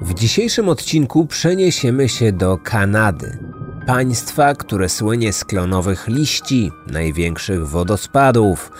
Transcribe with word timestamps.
W 0.00 0.14
dzisiejszym 0.14 0.68
odcinku 0.68 1.26
przeniesiemy 1.26 2.08
się 2.08 2.32
do 2.32 2.58
Kanady. 2.58 3.38
Państwa, 3.86 4.54
które 4.54 4.88
słynie 4.88 5.32
z 5.32 5.44
klonowych 5.44 6.08
liści, 6.08 6.72
największych 6.86 7.68
wodospadów, 7.68 8.70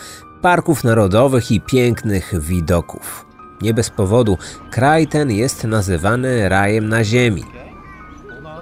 parków 0.41 0.83
narodowych 0.83 1.51
i 1.51 1.61
pięknych 1.61 2.33
widoków. 2.39 3.25
Nie 3.61 3.73
bez 3.73 3.89
powodu 3.89 4.37
kraj 4.71 5.07
ten 5.07 5.31
jest 5.31 5.63
nazywany 5.63 6.49
rajem 6.49 6.89
na 6.89 7.03
ziemi. 7.03 7.43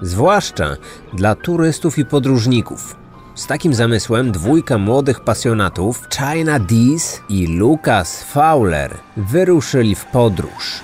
Zwłaszcza 0.02 0.76
dla 1.14 1.36
turystów 1.36 1.98
i 1.98 2.06
podróżników. 2.06 2.96
Z 3.36 3.48
takim 3.48 3.74
zamysłem 3.74 4.32
dwójka 4.32 4.78
młodych 4.78 5.20
pasjonatów, 5.20 6.02
China 6.18 6.60
Dees 6.60 7.22
i 7.30 7.48
Lucas 7.48 8.24
Fowler, 8.24 8.98
wyruszyli 9.18 9.96
w 9.96 10.06
podróż. 10.06 10.82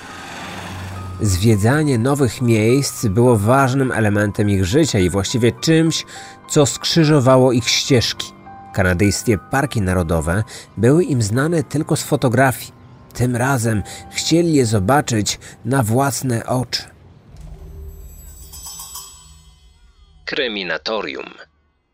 Zwiedzanie 1.22 1.98
nowych 1.98 2.42
miejsc 2.42 3.06
było 3.06 3.36
ważnym 3.36 3.92
elementem 3.92 4.50
ich 4.50 4.64
życia 4.64 4.98
i 4.98 5.10
właściwie 5.10 5.52
czymś, 5.52 6.04
co 6.48 6.66
skrzyżowało 6.66 7.52
ich 7.52 7.68
ścieżki. 7.68 8.26
Kanadyjskie 8.74 9.38
parki 9.38 9.80
narodowe 9.80 10.44
były 10.76 11.04
im 11.04 11.22
znane 11.22 11.62
tylko 11.62 11.96
z 11.96 12.02
fotografii. 12.02 12.72
Tym 13.14 13.36
razem 13.36 13.82
chcieli 14.10 14.54
je 14.54 14.66
zobaczyć 14.66 15.38
na 15.64 15.82
własne 15.82 16.46
oczy. 16.46 16.82
Kryminatorium. 20.24 21.30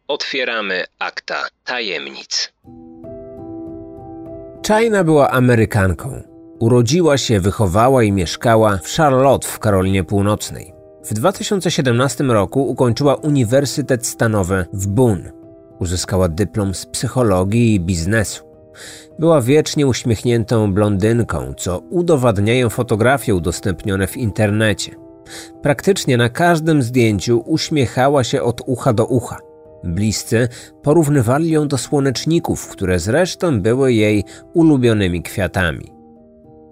Otwieramy 0.09 0.85
akta 0.99 1.49
tajemnic. 1.65 2.53
China 4.67 5.05
była 5.05 5.31
Amerykanką. 5.31 6.38
Urodziła 6.59 7.19
się, 7.19 7.41
wychowała 7.41 8.03
i 8.03 8.13
mieszkała 8.13 8.79
w 8.83 8.89
Charlotte 8.89 9.49
w 9.49 9.59
Karolinie 9.59 10.05
Północnej. 10.05 10.75
W 11.05 11.15
2017 11.15 12.25
roku 12.25 12.69
ukończyła 12.69 13.15
Uniwersytet 13.15 14.07
Stanowy 14.07 14.67
w 14.73 14.87
Bonn. 14.87 15.31
Uzyskała 15.79 16.29
dyplom 16.29 16.75
z 16.75 16.87
psychologii 16.87 17.75
i 17.75 17.81
biznesu. 17.81 18.45
Była 19.19 19.41
wiecznie 19.41 19.87
uśmiechniętą 19.87 20.73
blondynką, 20.75 21.55
co 21.57 21.79
udowadniają 21.79 22.69
fotografie 22.69 23.35
udostępnione 23.35 24.07
w 24.07 24.17
internecie. 24.17 24.95
Praktycznie 25.63 26.17
na 26.17 26.29
każdym 26.29 26.83
zdjęciu 26.83 27.43
uśmiechała 27.47 28.25
się 28.25 28.43
od 28.43 28.63
ucha 28.67 28.93
do 28.93 29.07
ucha. 29.07 29.37
Bliscy 29.85 30.49
porównywali 30.83 31.51
ją 31.51 31.69
do 31.69 31.79
słoneczników, 31.79 32.69
które 32.69 32.99
zresztą 32.99 33.61
były 33.61 33.93
jej 33.93 34.25
ulubionymi 34.55 35.23
kwiatami. 35.23 35.98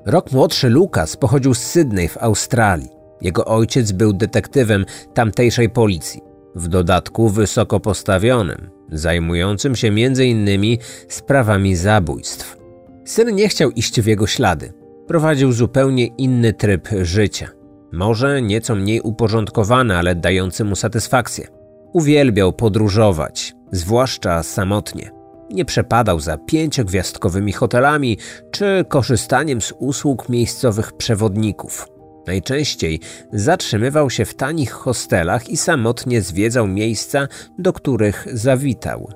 Rok 0.06 0.32
młodszy 0.32 0.68
Lukas 0.68 1.16
pochodził 1.16 1.54
z 1.54 1.58
Sydney 1.58 2.08
w 2.08 2.18
Australii. 2.18 2.88
Jego 3.20 3.44
ojciec 3.44 3.92
był 3.92 4.12
detektywem 4.12 4.84
tamtejszej 5.14 5.70
policji, 5.70 6.20
w 6.54 6.68
dodatku 6.68 7.28
wysoko 7.28 7.80
postawionym, 7.80 8.70
zajmującym 8.92 9.76
się 9.76 9.88
m.in. 9.88 10.78
sprawami 11.08 11.76
zabójstw. 11.76 12.56
Syn 13.04 13.34
nie 13.34 13.48
chciał 13.48 13.70
iść 13.70 14.00
w 14.00 14.06
jego 14.06 14.26
ślady. 14.26 14.72
Prowadził 15.06 15.52
zupełnie 15.52 16.06
inny 16.06 16.52
tryb 16.52 16.88
życia. 17.02 17.48
Może 17.92 18.42
nieco 18.42 18.74
mniej 18.74 19.00
uporządkowany, 19.00 19.96
ale 19.96 20.14
dający 20.14 20.64
mu 20.64 20.76
satysfakcję. 20.76 21.48
Uwielbiał 21.92 22.52
podróżować, 22.52 23.54
zwłaszcza 23.72 24.42
samotnie. 24.42 25.15
Nie 25.50 25.64
przepadał 25.64 26.20
za 26.20 26.38
pięciogwiazdkowymi 26.38 27.52
hotelami 27.52 28.18
czy 28.50 28.84
korzystaniem 28.88 29.60
z 29.60 29.72
usług 29.78 30.28
miejscowych 30.28 30.92
przewodników. 30.92 31.88
Najczęściej 32.26 33.00
zatrzymywał 33.32 34.10
się 34.10 34.24
w 34.24 34.34
tanich 34.34 34.72
hostelach 34.72 35.48
i 35.48 35.56
samotnie 35.56 36.22
zwiedzał 36.22 36.66
miejsca, 36.66 37.28
do 37.58 37.72
których 37.72 38.26
zawitał. 38.32 39.10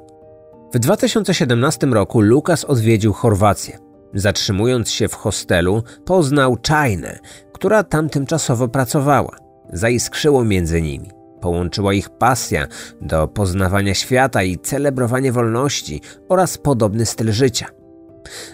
W 0.75 0.79
2017 0.79 1.87
roku 1.87 2.21
Lukas 2.21 2.65
odwiedził 2.65 3.13
Chorwację. 3.13 3.79
Zatrzymując 4.15 4.91
się 4.91 5.09
w 5.09 5.15
hostelu, 5.15 5.83
poznał 6.05 6.57
Czajnę, 6.57 7.19
która 7.53 7.85
tam 7.85 8.09
tymczasowo 8.09 8.69
pracowała. 8.69 9.37
Zaiskrzyło 9.73 10.45
między 10.45 10.83
nimi. 10.83 11.20
Połączyła 11.41 11.93
ich 11.93 12.11
pasja 12.11 12.67
do 13.01 13.29
poznawania 13.29 13.95
świata 13.95 14.43
i 14.43 14.59
celebrowanie 14.59 15.33
wolności 15.33 16.01
oraz 16.29 16.59
podobny 16.59 17.07
styl 17.07 17.33
życia. 17.33 17.67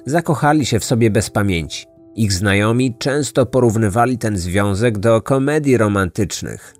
Zakochali 0.06 0.66
się 0.66 0.80
w 0.80 0.84
sobie 0.84 1.10
bez 1.10 1.30
pamięci. 1.30 1.86
Ich 2.14 2.32
znajomi 2.32 2.94
często 2.98 3.46
porównywali 3.46 4.18
ten 4.18 4.36
związek 4.36 4.98
do 4.98 5.22
komedii 5.22 5.76
romantycznych. 5.76 6.74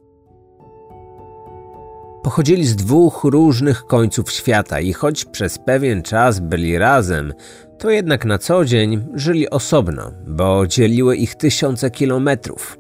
Pochodzili 2.23 2.67
z 2.67 2.77
dwóch 2.77 3.25
różnych 3.25 3.85
końców 3.85 4.33
świata 4.33 4.81
i 4.81 4.93
choć 4.93 5.25
przez 5.25 5.59
pewien 5.59 6.03
czas 6.03 6.41
byli 6.41 6.79
razem, 6.79 7.35
to 7.79 7.91
jednak 7.91 8.25
na 8.25 8.39
co 8.39 8.65
dzień 8.65 9.07
żyli 9.15 9.51
osobno, 9.51 10.13
bo 10.27 10.67
dzieliły 10.67 11.17
ich 11.17 11.35
tysiące 11.35 11.91
kilometrów. 11.91 12.79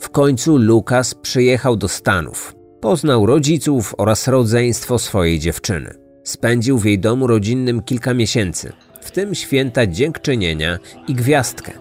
W 0.00 0.10
końcu 0.10 0.56
Lukas 0.56 1.14
przyjechał 1.14 1.76
do 1.76 1.88
Stanów. 1.88 2.54
Poznał 2.80 3.26
rodziców 3.26 3.94
oraz 3.98 4.28
rodzeństwo 4.28 4.98
swojej 4.98 5.38
dziewczyny. 5.38 5.94
Spędził 6.24 6.78
w 6.78 6.84
jej 6.84 6.98
domu 6.98 7.26
rodzinnym 7.26 7.82
kilka 7.82 8.14
miesięcy, 8.14 8.72
w 9.02 9.10
tym 9.10 9.34
święta 9.34 9.86
dziękczynienia 9.86 10.78
i 11.08 11.14
gwiazdkę. 11.14 11.72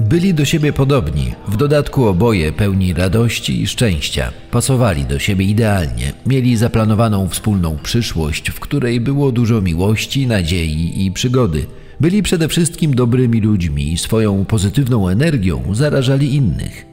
Byli 0.00 0.34
do 0.34 0.44
siebie 0.44 0.72
podobni, 0.72 1.34
w 1.48 1.56
dodatku 1.56 2.06
oboje 2.06 2.52
pełni 2.52 2.94
radości 2.94 3.62
i 3.62 3.66
szczęścia. 3.66 4.32
Pasowali 4.50 5.04
do 5.04 5.18
siebie 5.18 5.44
idealnie, 5.44 6.12
mieli 6.26 6.56
zaplanowaną 6.56 7.28
wspólną 7.28 7.78
przyszłość, 7.82 8.50
w 8.50 8.60
której 8.60 9.00
było 9.00 9.32
dużo 9.32 9.60
miłości, 9.60 10.26
nadziei 10.26 11.06
i 11.06 11.12
przygody. 11.12 11.66
Byli 12.00 12.22
przede 12.22 12.48
wszystkim 12.48 12.94
dobrymi 12.94 13.40
ludźmi 13.40 13.92
i 13.92 13.98
swoją 13.98 14.44
pozytywną 14.44 15.08
energią 15.08 15.62
zarażali 15.72 16.34
innych. 16.34 16.86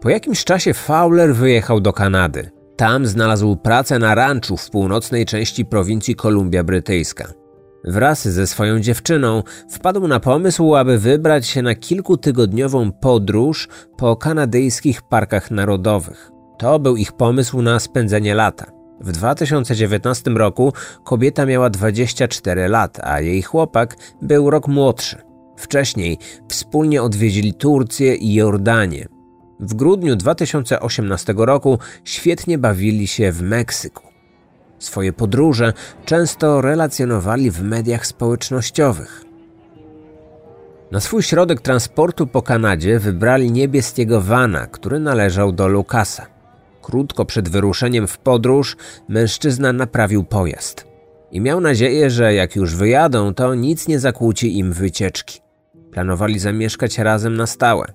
Po 0.00 0.10
jakimś 0.10 0.44
czasie 0.44 0.74
Fowler 0.74 1.34
wyjechał 1.34 1.80
do 1.80 1.92
Kanady. 1.92 2.50
Tam 2.76 3.06
znalazł 3.06 3.56
pracę 3.56 3.98
na 3.98 4.14
ranczu 4.14 4.56
w 4.56 4.70
północnej 4.70 5.26
części 5.26 5.64
prowincji 5.64 6.14
Kolumbia 6.14 6.64
Brytyjska. 6.64 7.32
Wraz 7.84 8.28
ze 8.28 8.46
swoją 8.46 8.80
dziewczyną 8.80 9.42
wpadł 9.70 10.08
na 10.08 10.20
pomysł, 10.20 10.74
aby 10.74 10.98
wybrać 10.98 11.46
się 11.46 11.62
na 11.62 11.74
kilkutygodniową 11.74 12.92
podróż 12.92 13.68
po 13.96 14.16
kanadyjskich 14.16 15.02
parkach 15.02 15.50
narodowych. 15.50 16.30
To 16.58 16.78
był 16.78 16.96
ich 16.96 17.12
pomysł 17.12 17.62
na 17.62 17.80
spędzenie 17.80 18.34
lata. 18.34 18.73
W 19.00 19.12
2019 19.12 20.30
roku 20.30 20.72
kobieta 21.04 21.46
miała 21.46 21.70
24 21.70 22.68
lat, 22.68 23.00
a 23.02 23.20
jej 23.20 23.42
chłopak 23.42 23.96
był 24.22 24.50
rok 24.50 24.68
młodszy. 24.68 25.22
Wcześniej 25.56 26.18
wspólnie 26.48 27.02
odwiedzili 27.02 27.54
Turcję 27.54 28.14
i 28.14 28.34
Jordanię. 28.34 29.08
W 29.60 29.74
grudniu 29.74 30.16
2018 30.16 31.34
roku 31.36 31.78
świetnie 32.04 32.58
bawili 32.58 33.06
się 33.06 33.32
w 33.32 33.42
Meksyku. 33.42 34.02
Swoje 34.78 35.12
podróże 35.12 35.72
często 36.04 36.60
relacjonowali 36.60 37.50
w 37.50 37.62
mediach 37.62 38.06
społecznościowych. 38.06 39.24
Na 40.90 41.00
swój 41.00 41.22
środek 41.22 41.60
transportu 41.60 42.26
po 42.26 42.42
Kanadzie 42.42 42.98
wybrali 42.98 43.52
niebieskiego 43.52 44.20
vana, 44.20 44.66
który 44.66 44.98
należał 44.98 45.52
do 45.52 45.68
Lukasa. 45.68 46.33
Krótko 46.84 47.24
przed 47.24 47.48
wyruszeniem 47.48 48.06
w 48.06 48.18
podróż 48.18 48.76
mężczyzna 49.08 49.72
naprawił 49.72 50.24
pojazd 50.24 50.86
i 51.30 51.40
miał 51.40 51.60
nadzieję, 51.60 52.10
że 52.10 52.34
jak 52.34 52.56
już 52.56 52.74
wyjadą, 52.74 53.34
to 53.34 53.54
nic 53.54 53.88
nie 53.88 53.98
zakłóci 53.98 54.58
im 54.58 54.72
wycieczki. 54.72 55.40
Planowali 55.90 56.38
zamieszkać 56.38 56.98
razem 56.98 57.36
na 57.36 57.46
stałe. 57.46 57.92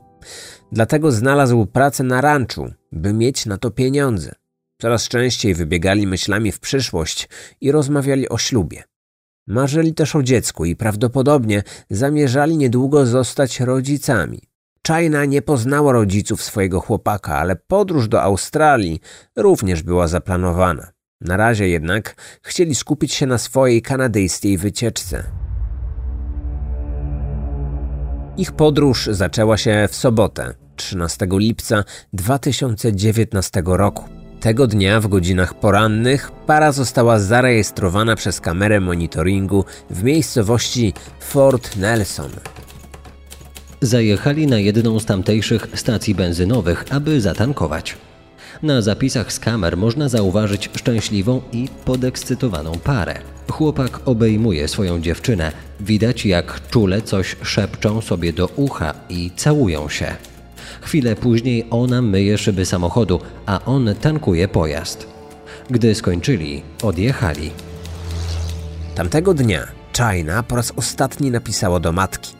Dlatego 0.71 1.11
znalazł 1.11 1.65
pracę 1.65 2.03
na 2.03 2.21
ranczu, 2.21 2.73
by 2.91 3.13
mieć 3.13 3.45
na 3.45 3.57
to 3.57 3.71
pieniądze. 3.71 4.35
Coraz 4.81 5.07
częściej 5.07 5.53
wybiegali 5.55 6.07
myślami 6.07 6.51
w 6.51 6.59
przyszłość 6.59 7.29
i 7.61 7.71
rozmawiali 7.71 8.29
o 8.29 8.37
ślubie. 8.37 8.83
Marzyli 9.47 9.93
też 9.93 10.15
o 10.15 10.23
dziecku 10.23 10.65
i 10.65 10.75
prawdopodobnie 10.75 11.63
zamierzali 11.89 12.57
niedługo 12.57 13.05
zostać 13.05 13.59
rodzicami. 13.59 14.48
Czajna 14.81 15.25
nie 15.25 15.41
poznała 15.41 15.93
rodziców 15.93 16.43
swojego 16.43 16.79
chłopaka, 16.79 17.37
ale 17.37 17.55
podróż 17.55 18.07
do 18.07 18.21
Australii 18.21 18.99
również 19.35 19.83
była 19.83 20.07
zaplanowana. 20.07 20.91
Na 21.21 21.37
razie 21.37 21.67
jednak 21.67 22.15
chcieli 22.41 22.75
skupić 22.75 23.13
się 23.13 23.25
na 23.25 23.37
swojej 23.37 23.81
kanadyjskiej 23.81 24.57
wycieczce. 24.57 25.23
Ich 28.37 28.51
podróż 28.51 29.09
zaczęła 29.11 29.57
się 29.57 29.87
w 29.91 29.95
sobotę, 29.95 30.53
13 30.75 31.27
lipca 31.31 31.83
2019 32.13 33.63
roku. 33.65 34.03
Tego 34.39 34.67
dnia 34.67 34.99
w 34.99 35.07
godzinach 35.07 35.53
porannych 35.53 36.31
para 36.31 36.71
została 36.71 37.19
zarejestrowana 37.19 38.15
przez 38.15 38.41
kamerę 38.41 38.79
monitoringu 38.79 39.65
w 39.89 40.03
miejscowości 40.03 40.93
Fort 41.19 41.75
Nelson. 41.75 42.31
Zajechali 43.81 44.47
na 44.47 44.59
jedną 44.59 44.99
z 44.99 45.05
tamtejszych 45.05 45.67
stacji 45.75 46.15
benzynowych, 46.15 46.85
aby 46.89 47.21
zatankować. 47.21 47.97
Na 48.63 48.81
zapisach 48.81 49.33
z 49.33 49.39
kamer 49.39 49.77
można 49.77 50.09
zauważyć 50.09 50.69
szczęśliwą 50.75 51.41
i 51.51 51.67
podekscytowaną 51.85 52.71
parę. 52.71 53.15
Chłopak 53.51 53.99
obejmuje 54.05 54.67
swoją 54.67 55.01
dziewczynę. 55.01 55.51
Widać, 55.79 56.25
jak 56.25 56.69
czule 56.69 57.01
coś 57.01 57.35
szepczą 57.41 58.01
sobie 58.01 58.33
do 58.33 58.45
ucha 58.55 58.93
i 59.09 59.31
całują 59.35 59.89
się. 59.89 60.15
Chwilę 60.81 61.15
później 61.15 61.65
ona 61.69 62.01
myje 62.01 62.37
szyby 62.37 62.65
samochodu, 62.65 63.19
a 63.45 63.65
on 63.65 63.95
tankuje 64.01 64.47
pojazd. 64.47 65.07
Gdy 65.69 65.95
skończyli, 65.95 66.63
odjechali. 66.83 67.51
Tamtego 68.95 69.33
dnia 69.33 69.67
China 69.97 70.43
po 70.43 70.55
raz 70.55 70.73
ostatni 70.75 71.31
napisała 71.31 71.79
do 71.79 71.91
matki. 71.91 72.38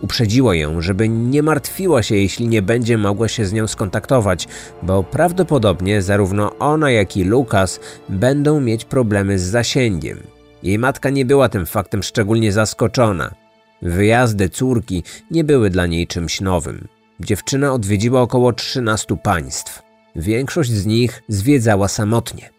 Uprzedziła 0.00 0.54
ją, 0.54 0.80
żeby 0.80 1.08
nie 1.08 1.42
martwiła 1.42 2.02
się, 2.02 2.16
jeśli 2.16 2.48
nie 2.48 2.62
będzie 2.62 2.98
mogła 2.98 3.28
się 3.28 3.46
z 3.46 3.52
nią 3.52 3.66
skontaktować, 3.66 4.48
bo 4.82 5.02
prawdopodobnie 5.02 6.02
zarówno 6.02 6.58
ona, 6.58 6.90
jak 6.90 7.16
i 7.16 7.24
Lukas 7.24 7.80
będą 8.08 8.60
mieć 8.60 8.84
problemy 8.84 9.38
z 9.38 9.42
zasięgiem. 9.42 10.18
Jej 10.62 10.78
matka 10.78 11.10
nie 11.10 11.24
była 11.24 11.48
tym 11.48 11.66
faktem 11.66 12.02
szczególnie 12.02 12.52
zaskoczona. 12.52 13.34
Wyjazdy 13.82 14.48
córki 14.48 15.02
nie 15.30 15.44
były 15.44 15.70
dla 15.70 15.86
niej 15.86 16.06
czymś 16.06 16.40
nowym. 16.40 16.88
Dziewczyna 17.20 17.72
odwiedziła 17.72 18.20
około 18.20 18.52
13 18.52 19.16
państw. 19.16 19.82
Większość 20.16 20.70
z 20.70 20.86
nich 20.86 21.22
zwiedzała 21.28 21.88
samotnie. 21.88 22.50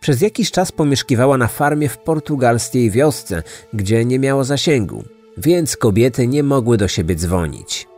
Przez 0.00 0.20
jakiś 0.20 0.50
czas 0.50 0.72
pomieszkiwała 0.72 1.38
na 1.38 1.48
farmie 1.48 1.88
w 1.88 1.98
portugalskiej 1.98 2.90
wiosce, 2.90 3.42
gdzie 3.72 4.04
nie 4.04 4.18
miało 4.18 4.44
zasięgu, 4.44 5.04
więc 5.36 5.76
kobiety 5.76 6.26
nie 6.26 6.42
mogły 6.42 6.76
do 6.76 6.88
siebie 6.88 7.14
dzwonić. 7.14 7.88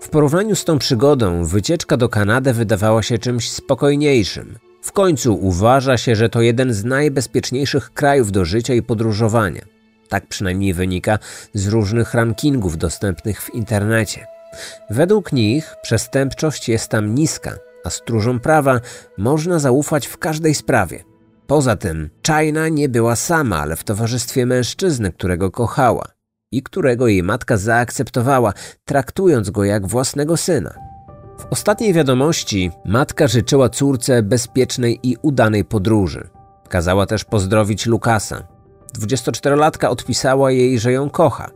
W 0.00 0.08
porównaniu 0.08 0.56
z 0.56 0.64
tą 0.64 0.78
przygodą, 0.78 1.44
wycieczka 1.44 1.96
do 1.96 2.08
Kanady 2.08 2.52
wydawała 2.52 3.02
się 3.02 3.18
czymś 3.18 3.50
spokojniejszym. 3.50 4.58
W 4.82 4.92
końcu 4.92 5.34
uważa 5.34 5.96
się, 5.96 6.16
że 6.16 6.28
to 6.28 6.42
jeden 6.42 6.72
z 6.72 6.84
najbezpieczniejszych 6.84 7.92
krajów 7.92 8.32
do 8.32 8.44
życia 8.44 8.74
i 8.74 8.82
podróżowania. 8.82 9.62
Tak 10.08 10.26
przynajmniej 10.26 10.74
wynika 10.74 11.18
z 11.54 11.68
różnych 11.68 12.14
rankingów 12.14 12.78
dostępnych 12.78 13.42
w 13.42 13.54
internecie. 13.54 14.26
Według 14.90 15.32
nich 15.32 15.74
przestępczość 15.82 16.68
jest 16.68 16.88
tam 16.88 17.14
niska, 17.14 17.56
a 17.84 17.90
stróżom 17.90 18.40
prawa 18.40 18.80
można 19.18 19.58
zaufać 19.58 20.06
w 20.06 20.18
każdej 20.18 20.54
sprawie. 20.54 21.04
Poza 21.46 21.76
tym, 21.76 22.10
China 22.26 22.68
nie 22.68 22.88
była 22.88 23.16
sama, 23.16 23.60
ale 23.60 23.76
w 23.76 23.84
towarzystwie 23.84 24.46
mężczyzny, 24.46 25.12
którego 25.12 25.50
kochała 25.50 26.13
i 26.56 26.62
którego 26.62 27.08
jej 27.08 27.22
matka 27.22 27.56
zaakceptowała, 27.56 28.52
traktując 28.84 29.50
go 29.50 29.64
jak 29.64 29.86
własnego 29.86 30.36
syna. 30.36 30.74
W 31.38 31.46
ostatniej 31.50 31.92
wiadomości 31.92 32.70
matka 32.84 33.28
życzyła 33.28 33.68
córce 33.68 34.22
bezpiecznej 34.22 35.00
i 35.02 35.16
udanej 35.22 35.64
podróży. 35.64 36.28
Kazała 36.68 37.06
też 37.06 37.24
pozdrowić 37.24 37.86
Lukasa. 37.86 38.48
24-latka 38.98 39.88
odpisała 39.88 40.50
jej, 40.50 40.78
że 40.78 40.92
ją 40.92 41.10
kocha. 41.10 41.50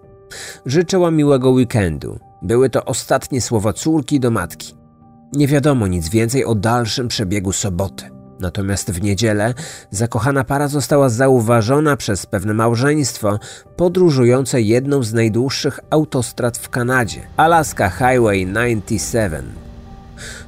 Życzyła 0.66 1.10
miłego 1.10 1.50
weekendu. 1.50 2.18
Były 2.42 2.70
to 2.70 2.84
ostatnie 2.84 3.40
słowa 3.40 3.72
córki 3.72 4.20
do 4.20 4.30
matki. 4.30 4.74
Nie 5.32 5.46
wiadomo 5.46 5.86
nic 5.86 6.08
więcej 6.08 6.44
o 6.44 6.54
dalszym 6.54 7.08
przebiegu 7.08 7.52
soboty. 7.52 8.17
Natomiast 8.40 8.90
w 8.90 9.02
niedzielę 9.02 9.54
zakochana 9.90 10.44
para 10.44 10.68
została 10.68 11.08
zauważona 11.08 11.96
przez 11.96 12.26
pewne 12.26 12.54
małżeństwo 12.54 13.38
podróżujące 13.76 14.60
jedną 14.60 15.02
z 15.02 15.12
najdłuższych 15.12 15.80
autostrad 15.90 16.58
w 16.58 16.68
Kanadzie 16.68 17.20
Alaska 17.36 17.90
Highway 17.90 18.46
97. 18.46 19.44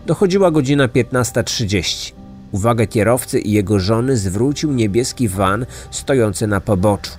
Dochodziła 0.06 0.50
godzina 0.50 0.88
15.30. 0.88 2.12
Uwagę 2.52 2.86
kierowcy 2.86 3.40
i 3.40 3.52
jego 3.52 3.80
żony 3.80 4.16
zwrócił 4.16 4.72
niebieski 4.72 5.28
van 5.28 5.66
stojący 5.90 6.46
na 6.46 6.60
poboczu. 6.60 7.10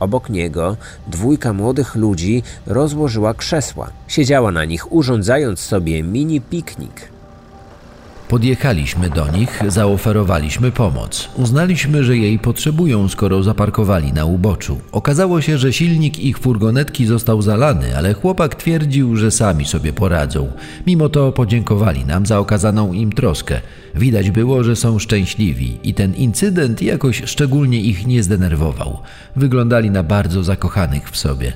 Obok 0.00 0.30
niego 0.30 0.76
dwójka 1.06 1.52
młodych 1.52 1.94
ludzi 1.94 2.42
rozłożyła 2.66 3.34
krzesła. 3.34 3.90
Siedziała 4.08 4.52
na 4.52 4.64
nich, 4.64 4.92
urządzając 4.92 5.60
sobie 5.60 6.02
mini 6.02 6.40
piknik. 6.40 7.15
Podjechaliśmy 8.28 9.10
do 9.10 9.28
nich, 9.28 9.62
zaoferowaliśmy 9.68 10.72
pomoc. 10.72 11.28
Uznaliśmy, 11.36 12.04
że 12.04 12.16
jej 12.16 12.38
potrzebują, 12.38 13.08
skoro 13.08 13.42
zaparkowali 13.42 14.12
na 14.12 14.24
uboczu. 14.24 14.80
Okazało 14.92 15.40
się, 15.40 15.58
że 15.58 15.72
silnik 15.72 16.18
ich 16.18 16.38
furgonetki 16.38 17.06
został 17.06 17.42
zalany, 17.42 17.96
ale 17.96 18.14
chłopak 18.14 18.54
twierdził, 18.54 19.16
że 19.16 19.30
sami 19.30 19.64
sobie 19.64 19.92
poradzą. 19.92 20.52
Mimo 20.86 21.08
to 21.08 21.32
podziękowali 21.32 22.04
nam 22.04 22.26
za 22.26 22.38
okazaną 22.38 22.92
im 22.92 23.12
troskę. 23.12 23.60
Widać 23.94 24.30
było, 24.30 24.64
że 24.64 24.76
są 24.76 24.98
szczęśliwi 24.98 25.78
i 25.82 25.94
ten 25.94 26.14
incydent 26.14 26.82
jakoś 26.82 27.22
szczególnie 27.24 27.80
ich 27.80 28.06
nie 28.06 28.22
zdenerwował. 28.22 28.98
Wyglądali 29.36 29.90
na 29.90 30.02
bardzo 30.02 30.44
zakochanych 30.44 31.10
w 31.10 31.16
sobie. 31.16 31.52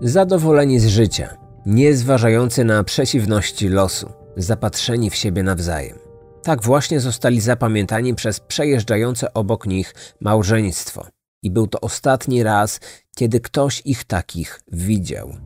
Zadowoleni 0.00 0.80
z 0.80 0.86
życia, 0.86 1.28
nie 1.66 1.96
zważający 1.96 2.64
na 2.64 2.84
przeciwności 2.84 3.68
losu 3.68 4.21
zapatrzeni 4.36 5.10
w 5.10 5.14
siebie 5.14 5.42
nawzajem. 5.42 5.98
Tak 6.42 6.62
właśnie 6.62 7.00
zostali 7.00 7.40
zapamiętani 7.40 8.14
przez 8.14 8.40
przejeżdżające 8.40 9.34
obok 9.34 9.66
nich 9.66 9.94
małżeństwo. 10.20 11.06
I 11.42 11.50
był 11.50 11.66
to 11.66 11.80
ostatni 11.80 12.42
raz, 12.42 12.80
kiedy 13.16 13.40
ktoś 13.40 13.82
ich 13.84 14.04
takich 14.04 14.60
widział. 14.72 15.36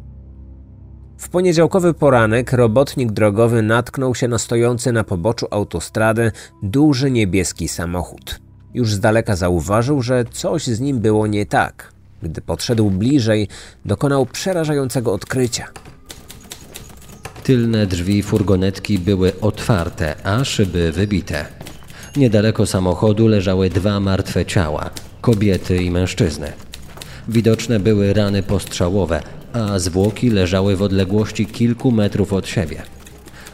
W 1.19 1.29
poniedziałkowy 1.29 1.95
poranek 1.95 2.53
robotnik 2.53 3.13
drogowy 3.13 3.63
natknął 3.63 4.15
się 4.15 4.29
na 4.29 4.39
stojący 4.39 4.93
na 4.93 5.05
poboczu 5.05 5.47
autostrady 5.51 6.33
duży 6.63 7.11
niebieski 7.11 7.69
samochód. 7.69 8.41
Już 8.75 8.95
z 8.95 9.01
daleka 9.01 9.37
zauważył, 9.37 10.03
że 10.03 10.25
coś 10.25 10.67
z 10.67 10.81
nim 10.81 11.01
było 11.01 11.27
nie 11.27 11.47
tak. 11.47 11.93
Gdy 12.23 12.41
podszedł 12.41 12.91
bliżej, 12.91 13.49
dokonał 13.85 14.27
przerażającego 14.27 15.13
odkrycia– 15.13 15.67
Tylne 17.47 17.87
drzwi 17.87 18.23
furgonetki 18.23 18.99
były 18.99 19.41
otwarte, 19.41 20.15
a 20.25 20.45
szyby 20.45 20.93
wybite. 20.93 21.47
Niedaleko 22.17 22.67
samochodu 22.67 23.29
leżały 23.29 23.71
dwa 23.71 24.01
martwe 24.01 24.47
ciała 24.47 24.91
kobiety 25.21 25.77
i 25.77 25.91
mężczyzny. 25.91 26.53
Widoczne 27.29 27.81
były 27.81 28.13
rany 28.13 28.43
postrzałowe, 28.43 29.23
a 29.53 29.79
zwłoki 29.79 30.31
leżały 30.31 30.77
w 30.77 30.83
odległości 30.83 31.47
kilku 31.47 31.93
metrów 31.93 32.33
od 32.33 32.49
siebie. 32.49 32.83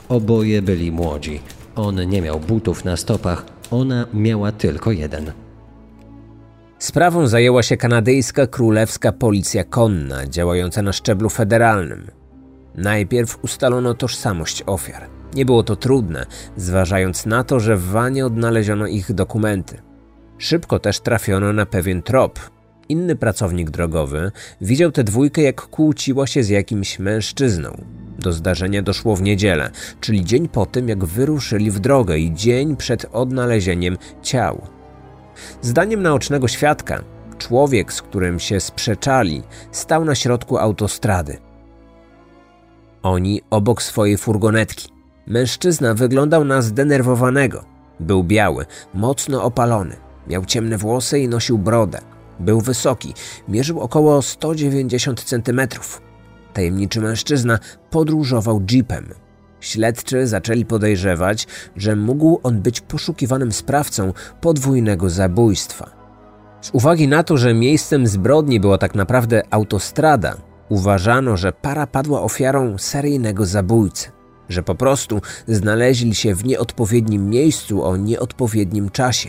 Oboje 0.08 0.62
byli 0.62 0.92
młodzi. 0.92 1.40
On 1.76 2.08
nie 2.08 2.22
miał 2.22 2.40
butów 2.40 2.84
na 2.84 2.96
stopach, 2.96 3.44
ona 3.70 4.06
miała 4.14 4.52
tylko 4.52 4.92
jeden. 4.92 5.32
Sprawą 6.78 7.26
zajęła 7.26 7.62
się 7.62 7.76
kanadyjska 7.76 8.46
królewska 8.46 9.12
policja 9.12 9.64
konna, 9.64 10.26
działająca 10.26 10.82
na 10.82 10.92
szczeblu 10.92 11.30
federalnym. 11.30 12.21
Najpierw 12.74 13.38
ustalono 13.44 13.94
tożsamość 13.94 14.62
ofiar. 14.66 15.08
Nie 15.34 15.44
było 15.44 15.62
to 15.62 15.76
trudne, 15.76 16.26
zważając 16.56 17.26
na 17.26 17.44
to, 17.44 17.60
że 17.60 17.76
w 17.76 17.84
wanie 17.84 18.26
odnaleziono 18.26 18.86
ich 18.86 19.12
dokumenty. 19.12 19.82
Szybko 20.38 20.78
też 20.78 21.00
trafiono 21.00 21.52
na 21.52 21.66
pewien 21.66 22.02
trop. 22.02 22.40
Inny 22.88 23.16
pracownik 23.16 23.70
drogowy 23.70 24.32
widział 24.60 24.92
tę 24.92 25.04
dwójkę, 25.04 25.42
jak 25.42 25.60
kłóciła 25.60 26.26
się 26.26 26.42
z 26.42 26.48
jakimś 26.48 26.98
mężczyzną. 26.98 27.84
Do 28.18 28.32
zdarzenia 28.32 28.82
doszło 28.82 29.16
w 29.16 29.22
niedzielę, 29.22 29.70
czyli 30.00 30.24
dzień 30.24 30.48
po 30.48 30.66
tym, 30.66 30.88
jak 30.88 31.04
wyruszyli 31.04 31.70
w 31.70 31.80
drogę 31.80 32.18
i 32.18 32.34
dzień 32.34 32.76
przed 32.76 33.06
odnalezieniem 33.12 33.98
ciał. 34.22 34.62
Zdaniem 35.62 36.02
naocznego 36.02 36.48
świadka, 36.48 37.02
człowiek, 37.38 37.92
z 37.92 38.02
którym 38.02 38.40
się 38.40 38.60
sprzeczali, 38.60 39.42
stał 39.72 40.04
na 40.04 40.14
środku 40.14 40.58
autostrady. 40.58 41.38
Oni 43.02 43.42
obok 43.50 43.82
swojej 43.82 44.18
furgonetki. 44.18 44.88
Mężczyzna 45.26 45.94
wyglądał 45.94 46.44
na 46.44 46.62
zdenerwowanego. 46.62 47.64
Był 48.00 48.24
biały, 48.24 48.66
mocno 48.94 49.42
opalony. 49.44 49.96
Miał 50.26 50.44
ciemne 50.44 50.78
włosy 50.78 51.20
i 51.20 51.28
nosił 51.28 51.58
brodę. 51.58 51.98
Był 52.40 52.60
wysoki, 52.60 53.14
mierzył 53.48 53.80
około 53.80 54.22
190 54.22 55.24
cm. 55.24 55.60
Tajemniczy 56.52 57.00
mężczyzna 57.00 57.58
podróżował 57.90 58.62
jeepem. 58.70 59.08
Śledczy 59.60 60.26
zaczęli 60.26 60.64
podejrzewać, 60.64 61.46
że 61.76 61.96
mógł 61.96 62.40
on 62.42 62.62
być 62.62 62.80
poszukiwanym 62.80 63.52
sprawcą 63.52 64.12
podwójnego 64.40 65.10
zabójstwa. 65.10 65.90
Z 66.60 66.70
uwagi 66.72 67.08
na 67.08 67.22
to, 67.22 67.36
że 67.36 67.54
miejscem 67.54 68.06
zbrodni 68.06 68.60
była 68.60 68.78
tak 68.78 68.94
naprawdę 68.94 69.42
autostrada, 69.50 70.36
Uważano, 70.72 71.36
że 71.36 71.52
para 71.52 71.86
padła 71.86 72.22
ofiarą 72.22 72.78
seryjnego 72.78 73.46
zabójcy, 73.46 74.10
że 74.48 74.62
po 74.62 74.74
prostu 74.74 75.20
znaleźli 75.46 76.14
się 76.14 76.34
w 76.34 76.44
nieodpowiednim 76.44 77.30
miejscu 77.30 77.84
o 77.84 77.96
nieodpowiednim 77.96 78.90
czasie. 78.90 79.28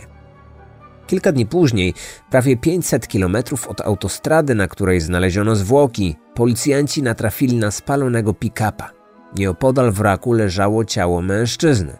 Kilka 1.06 1.32
dni 1.32 1.46
później, 1.46 1.94
prawie 2.30 2.56
500 2.56 3.08
kilometrów 3.08 3.68
od 3.68 3.80
autostrady, 3.80 4.54
na 4.54 4.68
której 4.68 5.00
znaleziono 5.00 5.56
zwłoki, 5.56 6.16
policjanci 6.34 7.02
natrafili 7.02 7.56
na 7.56 7.70
spalonego 7.70 8.34
pick-upa. 8.34 8.90
Nieopodal 9.36 9.92
wraku 9.92 10.32
leżało 10.32 10.84
ciało 10.84 11.22
mężczyzny. 11.22 11.96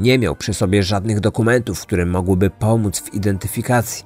Nie 0.00 0.18
miał 0.18 0.36
przy 0.36 0.54
sobie 0.54 0.82
żadnych 0.82 1.20
dokumentów, 1.20 1.80
które 1.80 2.06
mogłyby 2.06 2.50
pomóc 2.50 3.00
w 3.00 3.14
identyfikacji. 3.14 4.04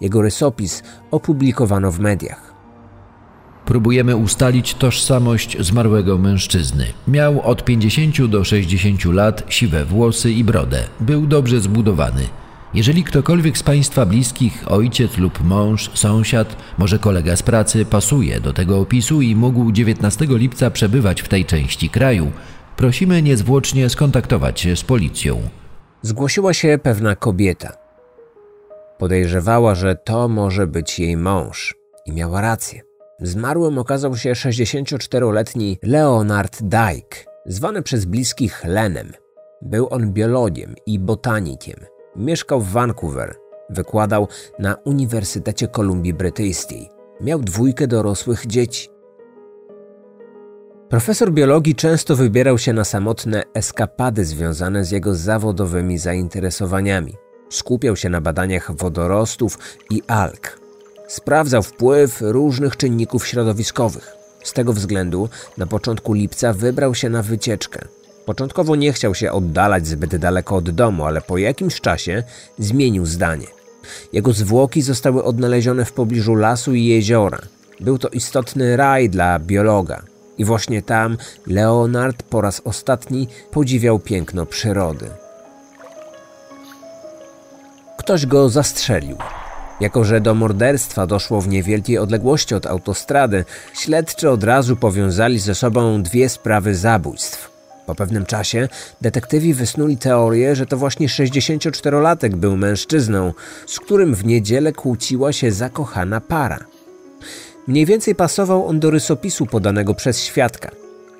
Jego 0.00 0.22
rysopis 0.22 0.82
opublikowano 1.10 1.92
w 1.92 2.00
mediach. 2.00 2.45
Próbujemy 3.66 4.16
ustalić 4.16 4.74
tożsamość 4.74 5.56
zmarłego 5.60 6.18
mężczyzny. 6.18 6.86
Miał 7.08 7.40
od 7.40 7.64
50 7.64 8.26
do 8.26 8.44
60 8.44 9.04
lat, 9.04 9.42
siwe 9.48 9.84
włosy 9.84 10.32
i 10.32 10.44
brodę. 10.44 10.84
Był 11.00 11.26
dobrze 11.26 11.60
zbudowany. 11.60 12.22
Jeżeli 12.74 13.04
ktokolwiek 13.04 13.58
z 13.58 13.62
Państwa 13.62 14.06
bliskich, 14.06 14.64
ojciec 14.66 15.18
lub 15.18 15.44
mąż, 15.44 15.90
sąsiad, 15.94 16.56
może 16.78 16.98
kolega 16.98 17.36
z 17.36 17.42
pracy 17.42 17.84
pasuje 17.84 18.40
do 18.40 18.52
tego 18.52 18.80
opisu 18.80 19.22
i 19.22 19.36
mógł 19.36 19.72
19 19.72 20.26
lipca 20.28 20.70
przebywać 20.70 21.22
w 21.22 21.28
tej 21.28 21.44
części 21.44 21.88
kraju, 21.88 22.32
prosimy 22.76 23.22
niezwłocznie 23.22 23.88
skontaktować 23.88 24.60
się 24.60 24.76
z 24.76 24.82
policją. 24.84 25.48
Zgłosiła 26.02 26.54
się 26.54 26.78
pewna 26.82 27.16
kobieta. 27.16 27.72
Podejrzewała, 28.98 29.74
że 29.74 29.96
to 29.96 30.28
może 30.28 30.66
być 30.66 30.98
jej 30.98 31.16
mąż 31.16 31.74
i 32.06 32.12
miała 32.12 32.40
rację. 32.40 32.85
Zmarłym 33.22 33.78
okazał 33.78 34.16
się 34.16 34.32
64-letni 34.32 35.78
Leonard 35.82 36.62
Dyke, 36.62 37.16
zwany 37.46 37.82
przez 37.82 38.04
bliskich 38.04 38.64
Lenem. 38.64 39.12
Był 39.62 39.88
on 39.90 40.12
biologiem 40.12 40.74
i 40.86 40.98
botanikiem. 40.98 41.80
Mieszkał 42.16 42.60
w 42.60 42.72
Vancouver. 42.72 43.34
Wykładał 43.70 44.28
na 44.58 44.74
Uniwersytecie 44.74 45.68
Kolumbii 45.68 46.14
Brytyjskiej. 46.14 46.88
Miał 47.20 47.38
dwójkę 47.38 47.86
dorosłych 47.86 48.46
dzieci. 48.46 48.88
Profesor 50.88 51.32
biologii 51.32 51.74
często 51.74 52.16
wybierał 52.16 52.58
się 52.58 52.72
na 52.72 52.84
samotne 52.84 53.42
eskapady 53.54 54.24
związane 54.24 54.84
z 54.84 54.90
jego 54.90 55.14
zawodowymi 55.14 55.98
zainteresowaniami. 55.98 57.14
Skupiał 57.50 57.96
się 57.96 58.08
na 58.08 58.20
badaniach 58.20 58.76
wodorostów 58.76 59.58
i 59.90 60.02
alg. 60.06 60.65
Sprawdzał 61.08 61.62
wpływ 61.62 62.18
różnych 62.20 62.76
czynników 62.76 63.26
środowiskowych. 63.26 64.16
Z 64.44 64.52
tego 64.52 64.72
względu 64.72 65.28
na 65.58 65.66
początku 65.66 66.12
lipca 66.12 66.52
wybrał 66.52 66.94
się 66.94 67.10
na 67.10 67.22
wycieczkę. 67.22 67.80
Początkowo 68.24 68.76
nie 68.76 68.92
chciał 68.92 69.14
się 69.14 69.32
oddalać 69.32 69.86
zbyt 69.86 70.16
daleko 70.16 70.56
od 70.56 70.70
domu, 70.70 71.04
ale 71.04 71.20
po 71.20 71.38
jakimś 71.38 71.80
czasie 71.80 72.22
zmienił 72.58 73.06
zdanie. 73.06 73.46
Jego 74.12 74.32
zwłoki 74.32 74.82
zostały 74.82 75.24
odnalezione 75.24 75.84
w 75.84 75.92
pobliżu 75.92 76.34
lasu 76.34 76.74
i 76.74 76.84
jeziora. 76.84 77.38
Był 77.80 77.98
to 77.98 78.08
istotny 78.08 78.76
raj 78.76 79.10
dla 79.10 79.38
biologa. 79.38 80.02
I 80.38 80.44
właśnie 80.44 80.82
tam 80.82 81.16
Leonard 81.46 82.22
po 82.22 82.40
raz 82.40 82.62
ostatni 82.64 83.28
podziwiał 83.50 83.98
piękno 83.98 84.46
przyrody. 84.46 85.10
Ktoś 87.98 88.26
go 88.26 88.48
zastrzelił. 88.48 89.16
Jako, 89.80 90.04
że 90.04 90.20
do 90.20 90.34
morderstwa 90.34 91.06
doszło 91.06 91.40
w 91.40 91.48
niewielkiej 91.48 91.98
odległości 91.98 92.54
od 92.54 92.66
autostrady, 92.66 93.44
śledczy 93.74 94.30
od 94.30 94.44
razu 94.44 94.76
powiązali 94.76 95.38
ze 95.38 95.54
sobą 95.54 96.02
dwie 96.02 96.28
sprawy 96.28 96.74
zabójstw. 96.74 97.50
Po 97.86 97.94
pewnym 97.94 98.26
czasie 98.26 98.68
detektywi 99.00 99.54
wysnuli 99.54 99.96
teorię, 99.96 100.56
że 100.56 100.66
to 100.66 100.76
właśnie 100.76 101.08
64-latek 101.08 102.34
był 102.34 102.56
mężczyzną, 102.56 103.32
z 103.66 103.80
którym 103.80 104.14
w 104.14 104.24
niedzielę 104.24 104.72
kłóciła 104.72 105.32
się 105.32 105.52
zakochana 105.52 106.20
para. 106.20 106.58
Mniej 107.66 107.86
więcej 107.86 108.14
pasował 108.14 108.66
on 108.66 108.80
do 108.80 108.90
rysopisu 108.90 109.46
podanego 109.46 109.94
przez 109.94 110.20
świadka, 110.20 110.70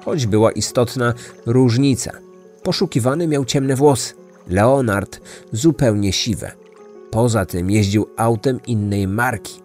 choć 0.04 0.26
była 0.26 0.52
istotna 0.52 1.14
różnica. 1.46 2.12
Poszukiwany 2.62 3.28
miał 3.28 3.44
ciemne 3.44 3.76
włosy, 3.76 4.14
Leonard 4.48 5.20
zupełnie 5.52 6.12
siwe. 6.12 6.65
Poza 7.16 7.46
tym 7.46 7.70
jeździł 7.70 8.06
autem 8.16 8.60
innej 8.66 9.08
marki. 9.08 9.60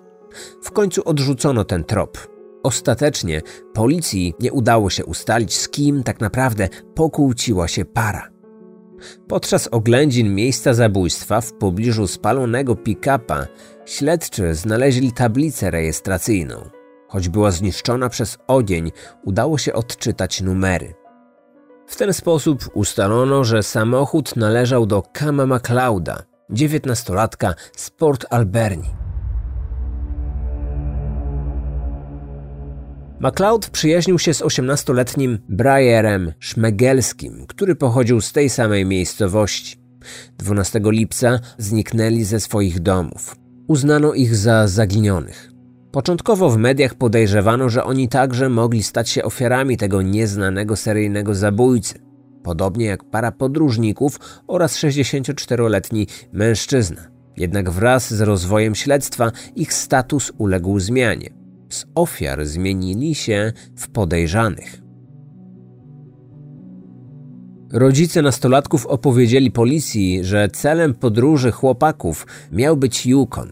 W 0.63 0.71
końcu 0.71 1.01
odrzucono 1.05 1.63
ten 1.63 1.83
trop. 1.83 2.17
Ostatecznie 2.63 3.41
policji 3.73 4.33
nie 4.39 4.51
udało 4.51 4.89
się 4.89 5.05
ustalić, 5.05 5.57
z 5.57 5.69
kim 5.69 6.03
tak 6.03 6.21
naprawdę 6.21 6.69
pokłóciła 6.95 7.67
się 7.67 7.85
para. 7.85 8.29
Podczas 9.27 9.67
oględzin 9.67 10.35
miejsca 10.35 10.73
zabójstwa 10.73 11.41
w 11.41 11.53
pobliżu 11.53 12.07
spalonego 12.07 12.75
pick-upa 12.75 13.45
śledczy 13.85 14.55
znaleźli 14.55 15.11
tablicę 15.11 15.71
rejestracyjną. 15.71 16.69
Choć 17.07 17.29
była 17.29 17.51
zniszczona 17.51 18.09
przez 18.09 18.37
ogień, 18.47 18.91
udało 19.23 19.57
się 19.57 19.73
odczytać 19.73 20.41
numery. 20.41 20.93
W 21.87 21.95
ten 21.95 22.13
sposób 22.13 22.69
ustalono, 22.73 23.43
że 23.43 23.63
samochód 23.63 24.35
należał 24.35 24.85
do 24.85 25.03
Kama 25.13 25.45
McLeoda, 25.45 26.30
19-latka 26.51 27.53
z 27.75 27.89
Port 27.89 28.25
Alberni. 28.29 29.01
MacLeod 33.19 33.69
przyjaźnił 33.69 34.19
się 34.19 34.33
z 34.33 34.41
18-letnim 34.41 35.37
Brajerem 35.49 36.33
Szmegelskim, 36.39 37.45
który 37.47 37.75
pochodził 37.75 38.21
z 38.21 38.31
tej 38.31 38.49
samej 38.49 38.85
miejscowości. 38.85 39.75
12 40.37 40.81
lipca 40.83 41.39
zniknęli 41.57 42.23
ze 42.23 42.39
swoich 42.39 42.79
domów. 42.79 43.35
Uznano 43.67 44.13
ich 44.13 44.35
za 44.35 44.67
zaginionych. 44.67 45.51
Początkowo 45.91 46.49
w 46.49 46.57
mediach 46.57 46.95
podejrzewano, 46.95 47.69
że 47.69 47.83
oni 47.83 48.09
także 48.09 48.49
mogli 48.49 48.83
stać 48.83 49.09
się 49.09 49.23
ofiarami 49.23 49.77
tego 49.77 50.01
nieznanego 50.01 50.75
seryjnego 50.75 51.35
zabójcy 51.35 52.10
podobnie 52.43 52.85
jak 52.85 53.03
para 53.03 53.31
podróżników 53.31 54.19
oraz 54.47 54.77
64-letni 54.77 56.07
mężczyzna. 56.33 57.01
Jednak 57.37 57.69
wraz 57.69 58.13
z 58.13 58.21
rozwojem 58.21 58.75
śledztwa 58.75 59.31
ich 59.55 59.73
status 59.73 60.31
uległ 60.37 60.79
zmianie 60.79 61.41
z 61.73 61.85
ofiar 61.95 62.45
zmienili 62.45 63.15
się 63.15 63.53
w 63.75 63.89
podejrzanych. 63.89 64.81
Rodzice 67.73 68.21
nastolatków 68.21 68.85
opowiedzieli 68.85 69.51
policji, 69.51 70.23
że 70.23 70.49
celem 70.49 70.93
podróży 70.93 71.51
chłopaków 71.51 72.27
miał 72.51 72.77
być 72.77 73.05
Yukon. 73.05 73.49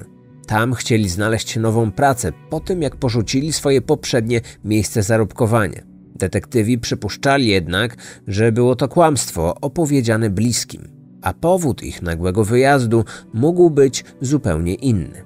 Tam 0.48 0.74
chcieli 0.74 1.10
znaleźć 1.10 1.58
nową 1.58 1.92
pracę 1.92 2.32
po 2.50 2.60
tym, 2.60 2.82
jak 2.82 2.96
porzucili 2.96 3.54
swoje 3.54 3.82
poprzednie 3.82 4.42
miejsce 4.64 5.04
zarobkowania. 5.04 5.89
Detektywi 6.20 6.78
przypuszczali 6.78 7.48
jednak, 7.48 7.96
że 8.28 8.52
było 8.52 8.76
to 8.76 8.88
kłamstwo 8.88 9.56
opowiedziane 9.62 10.30
bliskim, 10.30 10.88
a 11.22 11.34
powód 11.34 11.84
ich 11.84 12.02
nagłego 12.02 12.46
wyjazdu 12.46 13.06
mógł 13.34 13.70
być 13.70 14.04
zupełnie 14.22 14.74
inny. 14.74 15.24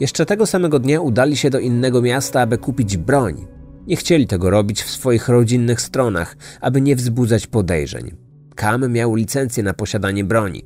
Jeszcze 0.00 0.26
tego 0.26 0.46
samego 0.46 0.78
dnia 0.78 1.00
udali 1.00 1.36
się 1.36 1.50
do 1.50 1.58
innego 1.58 2.02
miasta, 2.02 2.40
aby 2.40 2.58
kupić 2.58 2.96
broń. 2.96 3.46
Nie 3.86 3.96
chcieli 3.96 4.26
tego 4.26 4.50
robić 4.50 4.82
w 4.82 4.90
swoich 4.90 5.28
rodzinnych 5.28 5.80
stronach, 5.80 6.36
aby 6.60 6.80
nie 6.80 6.96
wzbudzać 6.96 7.46
podejrzeń. 7.46 8.16
Kam 8.54 8.92
miał 8.92 9.14
licencję 9.14 9.62
na 9.62 9.74
posiadanie 9.74 10.24
broni. 10.24 10.64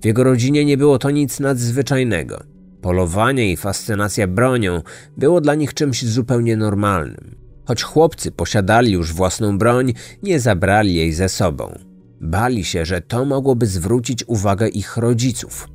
W 0.00 0.04
jego 0.04 0.24
rodzinie 0.24 0.64
nie 0.64 0.76
było 0.76 0.98
to 0.98 1.10
nic 1.10 1.40
nadzwyczajnego. 1.40 2.42
Polowanie 2.80 3.52
i 3.52 3.56
fascynacja 3.56 4.26
bronią 4.26 4.82
było 5.16 5.40
dla 5.40 5.54
nich 5.54 5.74
czymś 5.74 6.04
zupełnie 6.04 6.56
normalnym. 6.56 7.39
Choć 7.70 7.82
chłopcy 7.82 8.32
posiadali 8.32 8.92
już 8.92 9.12
własną 9.12 9.58
broń, 9.58 9.94
nie 10.22 10.40
zabrali 10.40 10.94
jej 10.94 11.12
ze 11.12 11.28
sobą. 11.28 11.78
Bali 12.20 12.64
się, 12.64 12.84
że 12.84 13.00
to 13.00 13.24
mogłoby 13.24 13.66
zwrócić 13.66 14.24
uwagę 14.26 14.68
ich 14.68 14.96
rodziców. 14.96 15.68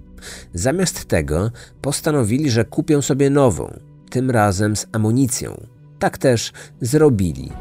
Zamiast 0.53 1.05
tego 1.05 1.51
postanowili, 1.81 2.49
że 2.49 2.65
kupią 2.65 3.01
sobie 3.01 3.29
nową, 3.29 3.79
tym 4.09 4.31
razem 4.31 4.75
z 4.75 4.87
amunicją. 4.91 5.67
Tak 5.99 6.17
też 6.17 6.51
zrobili. 6.81 7.51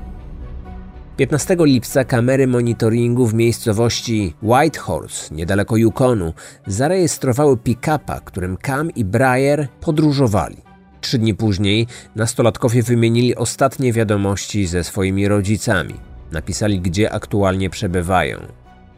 15 1.16 1.56
lipca 1.60 2.04
kamery 2.04 2.46
monitoringu 2.46 3.26
w 3.26 3.34
miejscowości 3.34 4.34
Whitehorse, 4.42 5.34
niedaleko 5.34 5.76
Yukonu, 5.76 6.32
zarejestrowały 6.66 7.56
pick-upa, 7.56 8.20
którym 8.20 8.56
Cam 8.66 8.90
i 8.90 9.04
Breyer 9.04 9.68
podróżowali. 9.80 10.73
Trzy 11.04 11.18
dni 11.18 11.34
później 11.34 11.86
nastolatkowie 12.16 12.82
wymienili 12.82 13.36
ostatnie 13.36 13.92
wiadomości 13.92 14.66
ze 14.66 14.84
swoimi 14.84 15.28
rodzicami. 15.28 15.94
Napisali, 16.32 16.80
gdzie 16.80 17.12
aktualnie 17.12 17.70
przebywają. 17.70 18.38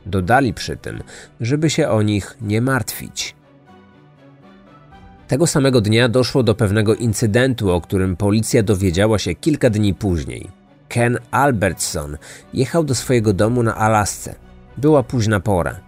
Dodali 0.06 0.54
przy 0.54 0.76
tym, 0.76 1.02
żeby 1.40 1.70
się 1.70 1.88
o 1.88 2.02
nich 2.02 2.36
nie 2.40 2.60
martwić. 2.60 3.34
Tego 5.28 5.46
samego 5.46 5.80
dnia 5.80 6.08
doszło 6.08 6.42
do 6.42 6.54
pewnego 6.54 6.94
incydentu, 6.94 7.70
o 7.70 7.80
którym 7.80 8.16
policja 8.16 8.62
dowiedziała 8.62 9.18
się 9.18 9.34
kilka 9.34 9.70
dni 9.70 9.94
później. 9.94 10.50
Ken 10.88 11.18
Albertson 11.30 12.16
jechał 12.54 12.84
do 12.84 12.94
swojego 12.94 13.32
domu 13.32 13.62
na 13.62 13.76
Alasce. 13.76 14.34
Była 14.76 15.02
późna 15.02 15.40
pora. 15.40 15.80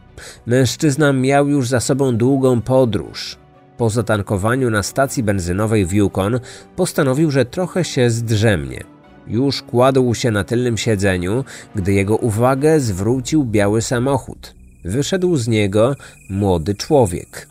Mężczyzna 0.47 1.13
miał 1.13 1.49
już 1.49 1.69
za 1.69 1.81
sobą 1.81 2.17
długą 2.17 2.61
podróż. 2.61 3.39
Po 3.79 3.91
zatankowaniu 3.91 4.71
na 4.71 4.83
stacji 4.83 5.23
benzynowej 5.23 5.87
w 5.87 5.93
Yukon 5.93 6.41
postanowił, 6.77 7.31
że 7.31 7.45
trochę 7.45 7.85
się 7.85 8.11
zdrzemnie. 8.11 8.85
Już 9.27 9.63
kładł 9.63 10.15
się 10.15 10.31
na 10.31 10.45
tylnym 10.45 10.79
siedzeniu, 10.79 11.45
gdy 11.75 11.93
jego 11.93 12.17
uwagę 12.17 12.81
zwrócił 12.81 13.45
biały 13.45 13.83
samochód. 13.83 14.55
Wyszedł 14.85 15.37
z 15.37 15.49
niego 15.49 15.97
młody 16.31 16.75
człowiek. 16.75 17.49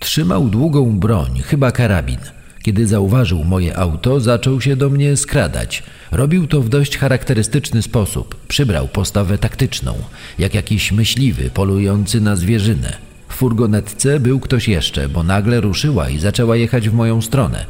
Trzymał 0.00 0.48
długą 0.48 0.98
broń, 0.98 1.42
chyba 1.44 1.72
karabin. 1.72 2.20
Kiedy 2.62 2.86
zauważył 2.86 3.44
moje 3.44 3.76
auto, 3.76 4.20
zaczął 4.20 4.60
się 4.60 4.76
do 4.76 4.90
mnie 4.90 5.16
skradać. 5.16 5.82
Robił 6.12 6.46
to 6.46 6.60
w 6.60 6.68
dość 6.68 6.98
charakterystyczny 6.98 7.82
sposób. 7.82 8.36
Przybrał 8.48 8.88
postawę 8.88 9.38
taktyczną, 9.38 9.94
jak 10.38 10.54
jakiś 10.54 10.92
myśliwy 10.92 11.50
polujący 11.50 12.20
na 12.20 12.36
zwierzynę. 12.36 13.07
Furgonetce 13.38 14.20
był 14.20 14.40
ktoś 14.40 14.68
jeszcze, 14.68 15.08
bo 15.08 15.22
nagle 15.22 15.60
ruszyła 15.60 16.08
i 16.08 16.18
zaczęła 16.18 16.56
jechać 16.56 16.88
w 16.88 16.92
moją 16.92 17.22
stronę. 17.22 17.66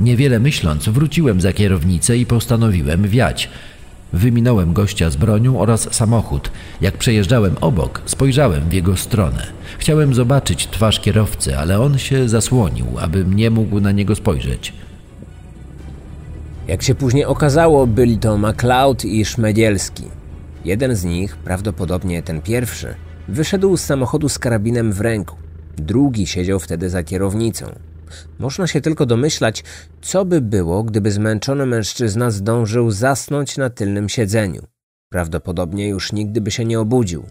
Niewiele 0.00 0.38
myśląc, 0.40 0.88
wróciłem 0.88 1.40
za 1.40 1.52
kierownicę 1.52 2.16
i 2.18 2.26
postanowiłem 2.26 3.08
wiać. 3.08 3.50
Wyminąłem 4.12 4.72
gościa 4.72 5.10
z 5.10 5.16
bronią 5.16 5.60
oraz 5.60 5.94
samochód. 5.94 6.50
Jak 6.80 6.98
przejeżdżałem 6.98 7.56
obok, 7.60 8.02
spojrzałem 8.06 8.68
w 8.68 8.72
jego 8.72 8.96
stronę. 8.96 9.46
Chciałem 9.78 10.14
zobaczyć 10.14 10.66
twarz 10.66 11.00
kierowcy, 11.00 11.58
ale 11.58 11.80
on 11.80 11.98
się 11.98 12.28
zasłonił, 12.28 12.86
abym 13.00 13.34
nie 13.34 13.50
mógł 13.50 13.80
na 13.80 13.92
niego 13.92 14.14
spojrzeć. 14.14 14.72
Jak 16.68 16.82
się 16.82 16.94
później 16.94 17.24
okazało, 17.24 17.86
byli 17.86 18.18
to 18.18 18.38
MacLeod 18.38 19.04
i 19.04 19.24
Szmedielski. 19.24 20.04
Jeden 20.64 20.96
z 20.96 21.04
nich, 21.04 21.36
prawdopodobnie 21.36 22.22
ten 22.22 22.42
pierwszy, 22.42 22.94
wyszedł 23.28 23.76
z 23.76 23.84
samochodu 23.84 24.28
z 24.28 24.38
karabinem 24.38 24.92
w 24.92 25.00
ręku. 25.00 25.36
Drugi 25.76 26.26
siedział 26.26 26.60
wtedy 26.60 26.90
za 26.90 27.02
kierownicą. 27.02 27.66
Można 28.38 28.66
się 28.66 28.80
tylko 28.80 29.06
domyślać, 29.06 29.64
co 30.00 30.24
by 30.24 30.40
było, 30.40 30.82
gdyby 30.82 31.10
zmęczony 31.10 31.66
mężczyzna 31.66 32.30
zdążył 32.30 32.90
zasnąć 32.90 33.56
na 33.56 33.70
tylnym 33.70 34.08
siedzeniu. 34.08 34.62
Prawdopodobnie 35.08 35.88
już 35.88 36.12
nigdy 36.12 36.40
by 36.40 36.50
się 36.50 36.64
nie 36.64 36.80
obudził. 36.80 37.24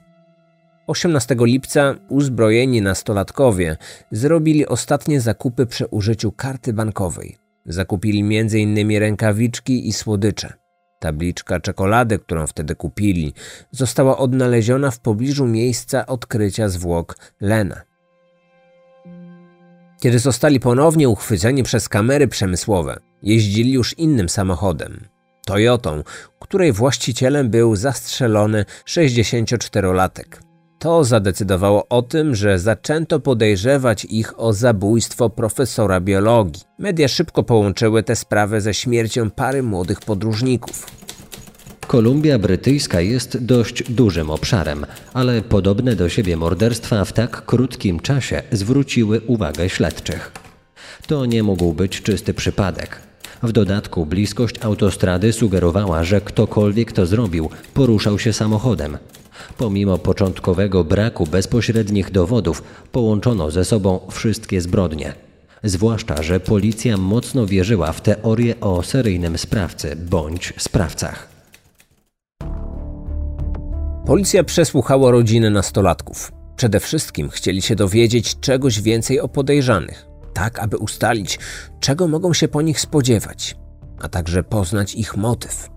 18 0.87 1.35
lipca 1.39 1.95
uzbrojeni 2.09 2.81
nastolatkowie 2.81 3.77
zrobili 4.11 4.67
ostatnie 4.67 5.21
zakupy 5.21 5.65
przy 5.65 5.85
użyciu 5.85 6.31
karty 6.31 6.73
bankowej. 6.73 7.37
Zakupili 7.65 8.19
m.in. 8.19 8.99
rękawiczki 8.99 9.87
i 9.87 9.93
słodycze. 9.93 10.60
Tabliczka 11.01 11.59
czekolady, 11.59 12.19
którą 12.19 12.47
wtedy 12.47 12.75
kupili, 12.75 13.33
została 13.71 14.17
odnaleziona 14.17 14.91
w 14.91 14.99
pobliżu 14.99 15.47
miejsca 15.47 16.05
odkrycia 16.05 16.69
zwłok 16.69 17.17
Lena. 17.41 17.81
Kiedy 19.99 20.19
zostali 20.19 20.59
ponownie 20.59 21.09
uchwyceni 21.09 21.63
przez 21.63 21.89
kamery 21.89 22.27
przemysłowe, 22.27 22.99
jeździli 23.23 23.71
już 23.71 23.97
innym 23.97 24.29
samochodem. 24.29 25.07
Toyotą, 25.45 26.03
której 26.39 26.71
właścicielem 26.71 27.49
był 27.49 27.75
zastrzelony 27.75 28.65
64-latek. 28.85 30.50
To 30.81 31.03
zadecydowało 31.03 31.87
o 31.89 32.01
tym, 32.01 32.35
że 32.35 32.59
zaczęto 32.59 33.19
podejrzewać 33.19 34.05
ich 34.05 34.39
o 34.39 34.53
zabójstwo 34.53 35.29
profesora 35.29 35.99
biologii. 35.99 36.63
Media 36.79 37.07
szybko 37.07 37.43
połączyły 37.43 38.03
tę 38.03 38.15
sprawę 38.15 38.61
ze 38.61 38.73
śmiercią 38.73 39.29
pary 39.29 39.63
młodych 39.63 39.99
podróżników. 39.99 40.85
Kolumbia 41.87 42.39
Brytyjska 42.39 43.01
jest 43.01 43.37
dość 43.45 43.83
dużym 43.91 44.29
obszarem, 44.29 44.85
ale 45.13 45.41
podobne 45.41 45.95
do 45.95 46.09
siebie 46.09 46.37
morderstwa 46.37 47.05
w 47.05 47.13
tak 47.13 47.45
krótkim 47.45 47.99
czasie 47.99 48.41
zwróciły 48.51 49.21
uwagę 49.27 49.69
śledczych. 49.69 50.31
To 51.07 51.25
nie 51.25 51.43
mógł 51.43 51.73
być 51.73 52.01
czysty 52.01 52.33
przypadek. 52.33 53.01
W 53.43 53.51
dodatku 53.51 54.05
bliskość 54.05 54.55
autostrady 54.61 55.33
sugerowała, 55.33 56.03
że 56.03 56.21
ktokolwiek 56.21 56.91
to 56.91 57.05
zrobił, 57.05 57.49
poruszał 57.73 58.19
się 58.19 58.33
samochodem. 58.33 58.97
Pomimo 59.57 59.97
początkowego 59.97 60.83
braku 60.83 61.25
bezpośrednich 61.25 62.11
dowodów, 62.11 62.63
połączono 62.91 63.51
ze 63.51 63.65
sobą 63.65 63.99
wszystkie 64.11 64.61
zbrodnie. 64.61 65.13
Zwłaszcza, 65.63 66.23
że 66.23 66.39
policja 66.39 66.97
mocno 66.97 67.45
wierzyła 67.45 67.91
w 67.91 68.01
teorię 68.01 68.59
o 68.59 68.83
seryjnym 68.83 69.37
sprawcy 69.37 69.95
bądź 69.95 70.53
sprawcach. 70.57 71.29
Policja 74.05 74.43
przesłuchała 74.43 75.11
rodziny 75.11 75.49
nastolatków. 75.49 76.31
Przede 76.55 76.79
wszystkim 76.79 77.29
chcieli 77.29 77.61
się 77.61 77.75
dowiedzieć 77.75 78.39
czegoś 78.39 78.81
więcej 78.81 79.19
o 79.19 79.27
podejrzanych, 79.27 80.05
tak 80.33 80.59
aby 80.59 80.77
ustalić, 80.77 81.39
czego 81.79 82.07
mogą 82.07 82.33
się 82.33 82.47
po 82.47 82.61
nich 82.61 82.79
spodziewać, 82.81 83.55
a 84.01 84.09
także 84.09 84.43
poznać 84.43 84.95
ich 84.95 85.17
motyw. 85.17 85.70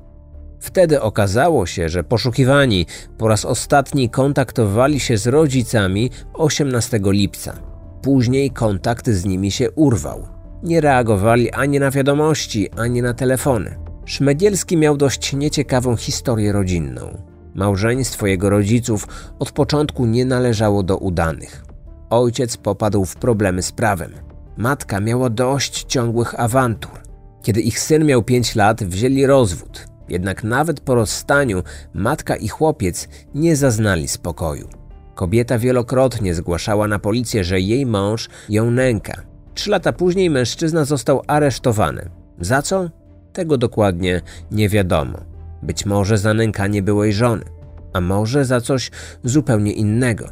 Wtedy 0.65 1.01
okazało 1.01 1.67
się, 1.67 1.89
że 1.89 2.05
poszukiwani 2.05 2.87
po 3.19 3.29
raz 3.29 3.45
ostatni 3.45 4.11
kontaktowali 4.11 5.01
się 5.01 5.19
z 5.19 5.27
rodzicami 5.27 6.11
18 6.35 7.01
lipca. 7.05 7.55
Później 8.03 8.51
kontakt 8.51 9.11
z 9.11 9.25
nimi 9.25 9.51
się 9.51 9.71
urwał. 9.71 10.29
Nie 10.63 10.81
reagowali 10.81 11.53
ani 11.53 11.81
na 11.81 11.91
wiadomości, 11.91 12.71
ani 12.77 13.03
na 13.03 13.15
telefony. 13.15 13.79
Szmedielski 14.05 14.77
miał 14.77 14.97
dość 14.97 15.33
nieciekawą 15.33 15.97
historię 15.97 16.53
rodzinną. 16.53 17.23
Małżeństwo 17.55 18.27
jego 18.27 18.51
rodziców 18.51 19.07
od 19.39 19.51
początku 19.51 20.07
nie 20.07 20.25
należało 20.25 20.83
do 20.83 20.97
udanych. 20.97 21.65
Ojciec 22.11 22.57
popadł 22.57 23.05
w 23.05 23.17
problemy 23.17 23.63
z 23.63 23.73
prawem. 23.73 24.13
Matka 24.57 25.01
miała 25.01 25.31
dość 25.31 25.85
ciągłych 25.85 26.41
awantur. 26.41 27.01
Kiedy 27.43 27.61
ich 27.61 27.81
syn 27.81 28.05
miał 28.05 28.23
5 28.23 28.55
lat, 28.55 28.85
wzięli 28.85 29.27
rozwód. 29.27 29.94
Jednak 30.09 30.45
nawet 30.45 30.81
po 30.81 30.95
rozstaniu 30.95 31.63
matka 31.95 32.37
i 32.37 32.49
chłopiec 32.49 33.09
nie 33.35 33.57
zaznali 33.57 34.09
spokoju. 34.09 34.69
Kobieta 35.15 35.59
wielokrotnie 35.59 36.35
zgłaszała 36.35 36.89
na 36.89 36.99
policję, 36.99 37.45
że 37.45 37.61
jej 37.61 37.87
mąż 37.87 38.29
ją 38.49 38.71
nęka. 38.71 39.23
Trzy 39.55 39.71
lata 39.71 39.93
później 39.93 40.31
mężczyzna 40.31 40.85
został 40.85 41.23
aresztowany. 41.27 42.11
Za 42.41 42.63
co? 42.63 42.91
Tego 43.33 43.59
dokładnie 43.59 44.21
nie 44.51 44.69
wiadomo. 44.69 45.19
Być 45.63 45.87
może 45.87 46.19
za 46.19 46.35
nękanie 46.35 46.83
byłej 46.83 47.13
żony, 47.13 47.45
a 47.93 48.01
może 48.01 48.45
za 48.45 48.61
coś 48.61 48.91
zupełnie 49.25 49.73
innego. 49.73 50.29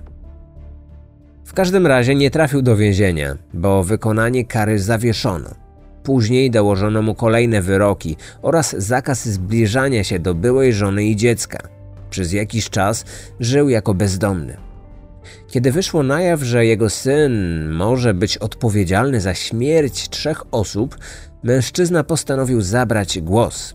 W 1.44 1.54
każdym 1.54 1.86
razie 1.86 2.14
nie 2.14 2.30
trafił 2.30 2.62
do 2.62 2.76
więzienia, 2.76 3.36
bo 3.54 3.84
wykonanie 3.84 4.44
kary 4.44 4.78
zawieszono. 4.78 5.61
Później 6.02 6.50
dołożono 6.50 7.02
mu 7.02 7.14
kolejne 7.14 7.62
wyroki 7.62 8.16
oraz 8.42 8.76
zakaz 8.78 9.28
zbliżania 9.28 10.04
się 10.04 10.18
do 10.18 10.34
byłej 10.34 10.72
żony 10.72 11.04
i 11.04 11.16
dziecka. 11.16 11.58
Przez 12.10 12.32
jakiś 12.32 12.70
czas 12.70 13.04
żył 13.40 13.68
jako 13.68 13.94
bezdomny. 13.94 14.56
Kiedy 15.48 15.72
wyszło 15.72 16.02
na 16.02 16.20
jaw, 16.20 16.42
że 16.42 16.66
jego 16.66 16.90
syn 16.90 17.68
może 17.70 18.14
być 18.14 18.38
odpowiedzialny 18.38 19.20
za 19.20 19.34
śmierć 19.34 20.08
trzech 20.08 20.42
osób, 20.50 20.98
mężczyzna 21.42 22.04
postanowił 22.04 22.60
zabrać 22.60 23.20
głos. 23.20 23.74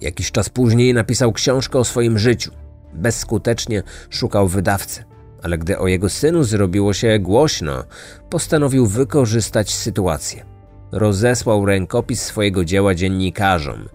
Jakiś 0.00 0.32
czas 0.32 0.48
później 0.48 0.94
napisał 0.94 1.32
książkę 1.32 1.78
o 1.78 1.84
swoim 1.84 2.18
życiu. 2.18 2.50
Bezskutecznie 2.94 3.82
szukał 4.10 4.48
wydawcy, 4.48 5.04
ale 5.42 5.58
gdy 5.58 5.78
o 5.78 5.86
jego 5.86 6.08
synu 6.08 6.44
zrobiło 6.44 6.92
się 6.92 7.18
głośno, 7.18 7.84
postanowił 8.30 8.86
wykorzystać 8.86 9.74
sytuację. 9.74 10.55
Rozesłał 10.92 11.66
rękopis 11.66 12.22
swojego 12.22 12.64
dzieła 12.64 12.94
dziennikarzom. 12.94 13.88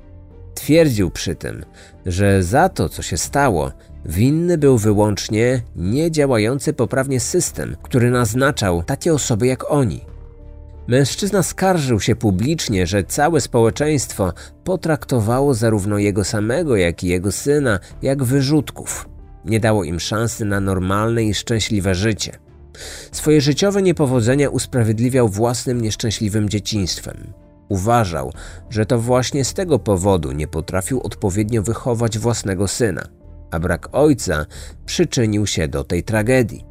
Twierdził 0.53 1.11
przy 1.11 1.35
tym, 1.35 1.65
że 2.05 2.43
za 2.43 2.69
to, 2.69 2.89
co 2.89 3.01
się 3.01 3.17
stało, 3.17 3.71
winny 4.05 4.57
był 4.57 4.77
wyłącznie 4.77 5.61
niedziałający 5.75 6.73
poprawnie 6.73 7.19
system, 7.19 7.75
który 7.81 8.11
naznaczał 8.11 8.83
takie 8.83 9.13
osoby 9.13 9.47
jak 9.47 9.71
oni. 9.71 10.01
Mężczyzna 10.87 11.43
skarżył 11.43 11.99
się 11.99 12.15
publicznie, 12.15 12.87
że 12.87 13.03
całe 13.03 13.41
społeczeństwo 13.41 14.33
potraktowało 14.63 15.53
zarówno 15.53 15.97
jego 15.97 16.23
samego, 16.23 16.75
jak 16.75 17.03
i 17.03 17.07
jego 17.07 17.31
syna 17.31 17.79
jak 18.01 18.23
wyrzutków. 18.23 19.09
Nie 19.45 19.59
dało 19.59 19.83
im 19.83 19.99
szansy 19.99 20.45
na 20.45 20.59
normalne 20.59 21.23
i 21.23 21.33
szczęśliwe 21.33 21.95
życie. 21.95 22.31
Swoje 23.11 23.41
życiowe 23.41 23.81
niepowodzenia 23.81 24.49
usprawiedliwiał 24.49 25.29
własnym 25.29 25.81
nieszczęśliwym 25.81 26.49
dzieciństwem. 26.49 27.33
Uważał, 27.69 28.33
że 28.69 28.85
to 28.85 28.99
właśnie 28.99 29.45
z 29.45 29.53
tego 29.53 29.79
powodu 29.79 30.31
nie 30.31 30.47
potrafił 30.47 31.01
odpowiednio 31.01 31.63
wychować 31.63 32.19
własnego 32.19 32.67
syna, 32.67 33.01
a 33.51 33.59
brak 33.59 33.89
ojca 33.91 34.45
przyczynił 34.85 35.47
się 35.47 35.67
do 35.67 35.83
tej 35.83 36.03
tragedii. 36.03 36.65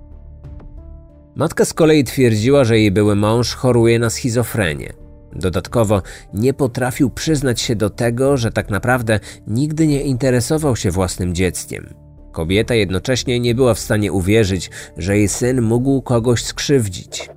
Matka 1.35 1.65
z 1.65 1.73
kolei 1.73 2.05
twierdziła, 2.05 2.65
że 2.65 2.79
jej 2.79 2.91
były 2.91 3.17
mąż 3.17 3.55
choruje 3.55 3.99
na 3.99 4.11
schizofrenię. 4.11 4.93
Dodatkowo 5.33 6.03
nie 6.35 6.55
potrafił 6.55 7.11
przyznać 7.11 7.61
się 7.61 7.77
do 7.77 7.91
tego, 7.91 8.37
że 8.37 8.53
tak 8.53 8.71
naprawdę 8.71 9.21
nigdy 9.47 9.87
nie 9.87 10.03
interesował 10.03 10.77
się 10.77 10.91
własnym 10.91 11.35
dzieckiem. 11.35 11.95
Kobieta 12.33 12.75
jednocześnie 12.75 13.41
nie 13.41 13.55
była 13.55 13.75
w 13.75 13.79
stanie 13.79 14.13
uwierzyć, 14.13 14.71
że 14.97 15.19
jej 15.19 15.29
syn 15.29 15.63
mógł 15.63 16.03
kogoś 16.03 16.45
skrzywdzić. 16.45 17.31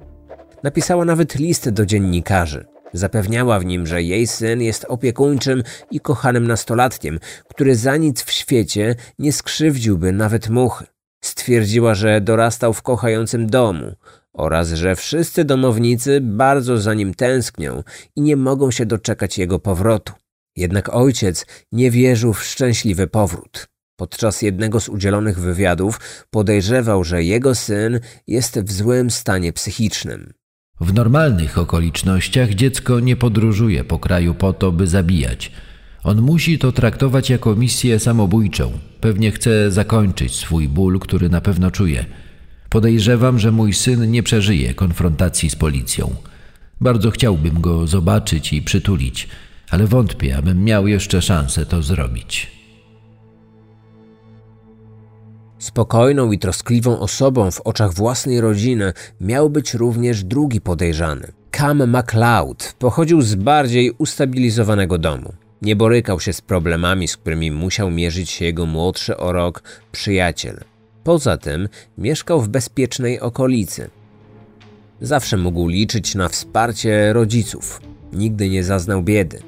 Napisała 0.64 1.06
nawet 1.06 1.36
list 1.36 1.70
do 1.70 1.86
dziennikarzy. 1.86 2.66
Zapewniała 2.94 3.60
w 3.60 3.66
nim, 3.66 3.88
że 3.88 4.04
jej 4.04 4.28
syn 4.28 4.62
jest 4.62 4.86
opiekuńczym 4.90 5.64
i 5.92 6.00
kochanym 6.00 6.48
nastolatkiem, 6.48 7.20
który 7.50 7.76
za 7.76 7.98
nic 7.98 8.24
w 8.24 8.32
świecie 8.32 8.96
nie 9.20 9.32
skrzywdziłby 9.34 10.12
nawet 10.12 10.50
muchy. 10.50 10.86
Stwierdziła, 11.24 11.96
że 11.96 12.22
dorastał 12.22 12.74
w 12.74 12.82
kochającym 12.82 13.48
domu 13.48 13.96
oraz 14.34 14.70
że 14.70 14.96
wszyscy 14.96 15.46
domownicy 15.46 16.22
bardzo 16.22 16.78
za 16.78 16.94
nim 16.94 17.14
tęsknią 17.14 17.84
i 18.16 18.22
nie 18.22 18.36
mogą 18.36 18.72
się 18.72 18.86
doczekać 18.86 19.38
jego 19.38 19.60
powrotu. 19.60 20.14
Jednak 20.56 20.96
ojciec 20.96 21.46
nie 21.72 21.92
wierzył 21.92 22.34
w 22.34 22.44
szczęśliwy 22.44 23.08
powrót. 23.08 23.73
Podczas 23.96 24.42
jednego 24.42 24.80
z 24.80 24.90
udzielonych 24.90 25.40
wywiadów 25.40 26.00
podejrzewał, 26.32 27.04
że 27.04 27.24
jego 27.24 27.56
syn 27.56 28.00
jest 28.28 28.60
w 28.60 28.72
złym 28.72 29.12
stanie 29.12 29.54
psychicznym. 29.54 30.34
W 30.82 30.94
normalnych 30.94 31.58
okolicznościach 31.58 32.50
dziecko 32.50 33.00
nie 33.00 33.16
podróżuje 33.16 33.84
po 33.84 34.00
kraju 34.00 34.34
po 34.34 34.54
to, 34.54 34.72
by 34.72 34.88
zabijać. 34.88 35.52
On 36.04 36.22
musi 36.22 36.60
to 36.60 36.72
traktować 36.72 37.30
jako 37.30 37.56
misję 37.56 38.00
samobójczą. 38.00 38.72
Pewnie 39.02 39.32
chce 39.32 39.72
zakończyć 39.72 40.36
swój 40.36 40.68
ból, 40.68 41.00
który 41.00 41.30
na 41.30 41.42
pewno 41.42 41.72
czuje. 41.72 42.06
Podejrzewam, 42.70 43.40
że 43.40 43.52
mój 43.52 43.74
syn 43.74 44.12
nie 44.12 44.24
przeżyje 44.24 44.74
konfrontacji 44.74 45.50
z 45.50 45.56
policją. 45.56 46.16
Bardzo 46.82 47.12
chciałbym 47.12 47.62
go 47.62 47.88
zobaczyć 47.88 48.54
i 48.54 48.62
przytulić, 48.62 49.28
ale 49.70 49.88
wątpię, 49.88 50.38
abym 50.38 50.64
miał 50.64 50.88
jeszcze 50.88 51.22
szansę 51.22 51.66
to 51.66 51.82
zrobić. 51.82 52.63
Spokojną 55.64 56.32
i 56.32 56.40
troskliwą 56.40 57.00
osobą 57.00 57.52
w 57.52 57.62
oczach 57.62 57.94
własnej 57.94 58.42
rodziny 58.42 58.94
miał 59.22 59.50
być 59.50 59.74
również 59.74 60.24
drugi 60.24 60.62
podejrzany. 60.62 61.32
Cam 61.52 61.90
MacLeod 61.90 62.76
pochodził 62.80 63.22
z 63.22 63.36
bardziej 63.36 63.92
ustabilizowanego 63.92 64.98
domu. 64.98 65.34
Nie 65.62 65.76
borykał 65.76 66.20
się 66.20 66.34
z 66.34 66.42
problemami, 66.42 67.08
z 67.08 67.18
którymi 67.18 67.52
musiał 67.52 67.92
mierzyć 67.92 68.30
się 68.30 68.46
jego 68.46 68.66
młodszy 68.66 69.18
o 69.18 69.32
rok 69.32 69.64
przyjaciel. 69.92 70.60
Poza 71.04 71.38
tym 71.38 71.70
mieszkał 71.98 72.42
w 72.42 72.50
bezpiecznej 72.50 73.20
okolicy. 73.20 73.90
Zawsze 75.02 75.38
mógł 75.38 75.68
liczyć 75.68 76.16
na 76.16 76.30
wsparcie 76.30 77.14
rodziców. 77.14 77.82
Nigdy 78.14 78.50
nie 78.50 78.64
zaznał 78.64 79.04
biedy. 79.04 79.40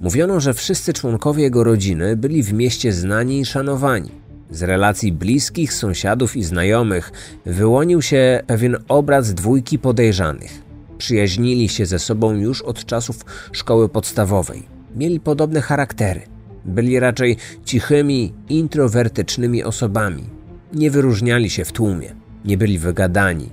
Mówiono, 0.00 0.40
że 0.40 0.54
wszyscy 0.54 0.92
członkowie 0.92 1.42
jego 1.42 1.64
rodziny 1.64 2.16
byli 2.16 2.42
w 2.42 2.52
mieście 2.52 2.92
znani 2.92 3.40
i 3.40 3.44
szanowani. 3.44 4.19
Z 4.50 4.62
relacji 4.62 5.12
bliskich, 5.12 5.72
sąsiadów 5.72 6.36
i 6.36 6.42
znajomych 6.42 7.12
wyłonił 7.46 8.02
się 8.02 8.42
pewien 8.46 8.76
obraz 8.88 9.34
dwójki 9.34 9.78
podejrzanych. 9.78 10.62
Przyjaźnili 10.98 11.68
się 11.68 11.86
ze 11.86 11.98
sobą 11.98 12.32
już 12.32 12.62
od 12.62 12.84
czasów 12.84 13.24
szkoły 13.52 13.88
podstawowej. 13.88 14.62
Mieli 14.96 15.20
podobne 15.20 15.60
charaktery. 15.60 16.20
Byli 16.64 17.00
raczej 17.00 17.36
cichymi, 17.64 18.32
introwertycznymi 18.48 19.64
osobami. 19.64 20.24
Nie 20.72 20.90
wyróżniali 20.90 21.50
się 21.50 21.64
w 21.64 21.72
tłumie, 21.72 22.14
nie 22.44 22.58
byli 22.58 22.78
wygadani, 22.78 23.48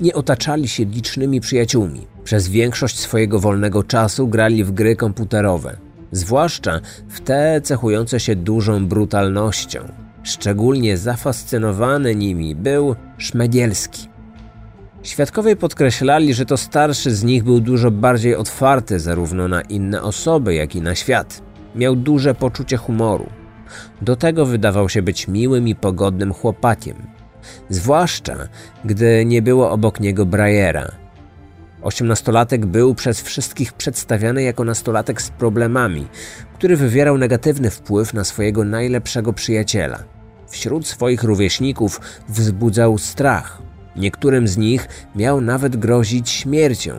nie 0.00 0.14
otaczali 0.14 0.68
się 0.68 0.84
licznymi 0.84 1.40
przyjaciółmi. 1.40 2.06
Przez 2.24 2.48
większość 2.48 2.98
swojego 2.98 3.40
wolnego 3.40 3.82
czasu 3.82 4.28
grali 4.28 4.64
w 4.64 4.70
gry 4.72 4.96
komputerowe, 4.96 5.76
zwłaszcza 6.12 6.80
w 7.08 7.20
te 7.20 7.60
cechujące 7.60 8.20
się 8.20 8.36
dużą 8.36 8.86
brutalnością. 8.86 10.07
Szczególnie 10.28 10.96
zafascynowany 10.96 12.14
nimi 12.14 12.54
był 12.54 12.96
Szmedielski. 13.18 14.08
Świadkowie 15.02 15.56
podkreślali, 15.56 16.34
że 16.34 16.46
to 16.46 16.56
starszy 16.56 17.10
z 17.10 17.24
nich 17.24 17.44
był 17.44 17.60
dużo 17.60 17.90
bardziej 17.90 18.36
otwarty 18.36 19.00
zarówno 19.00 19.48
na 19.48 19.60
inne 19.60 20.02
osoby, 20.02 20.54
jak 20.54 20.76
i 20.76 20.82
na 20.82 20.94
świat. 20.94 21.42
Miał 21.74 21.96
duże 21.96 22.34
poczucie 22.34 22.76
humoru. 22.76 23.26
Do 24.02 24.16
tego 24.16 24.46
wydawał 24.46 24.88
się 24.88 25.02
być 25.02 25.28
miłym 25.28 25.68
i 25.68 25.74
pogodnym 25.74 26.32
chłopakiem. 26.34 26.96
Zwłaszcza, 27.68 28.36
gdy 28.84 29.24
nie 29.24 29.42
było 29.42 29.70
obok 29.70 30.00
niego 30.00 30.26
Brajera. 30.26 30.90
Osiemnastolatek 31.82 32.66
był 32.66 32.94
przez 32.94 33.22
wszystkich 33.22 33.72
przedstawiany 33.72 34.42
jako 34.42 34.64
nastolatek 34.64 35.22
z 35.22 35.30
problemami, 35.30 36.06
który 36.54 36.76
wywierał 36.76 37.18
negatywny 37.18 37.70
wpływ 37.70 38.14
na 38.14 38.24
swojego 38.24 38.64
najlepszego 38.64 39.32
przyjaciela. 39.32 40.17
Wśród 40.48 40.86
swoich 40.86 41.22
rówieśników 41.22 42.00
wzbudzał 42.28 42.98
strach. 42.98 43.62
Niektórym 43.96 44.48
z 44.48 44.56
nich 44.56 44.88
miał 45.16 45.40
nawet 45.40 45.76
grozić 45.76 46.30
śmiercią. 46.30 46.92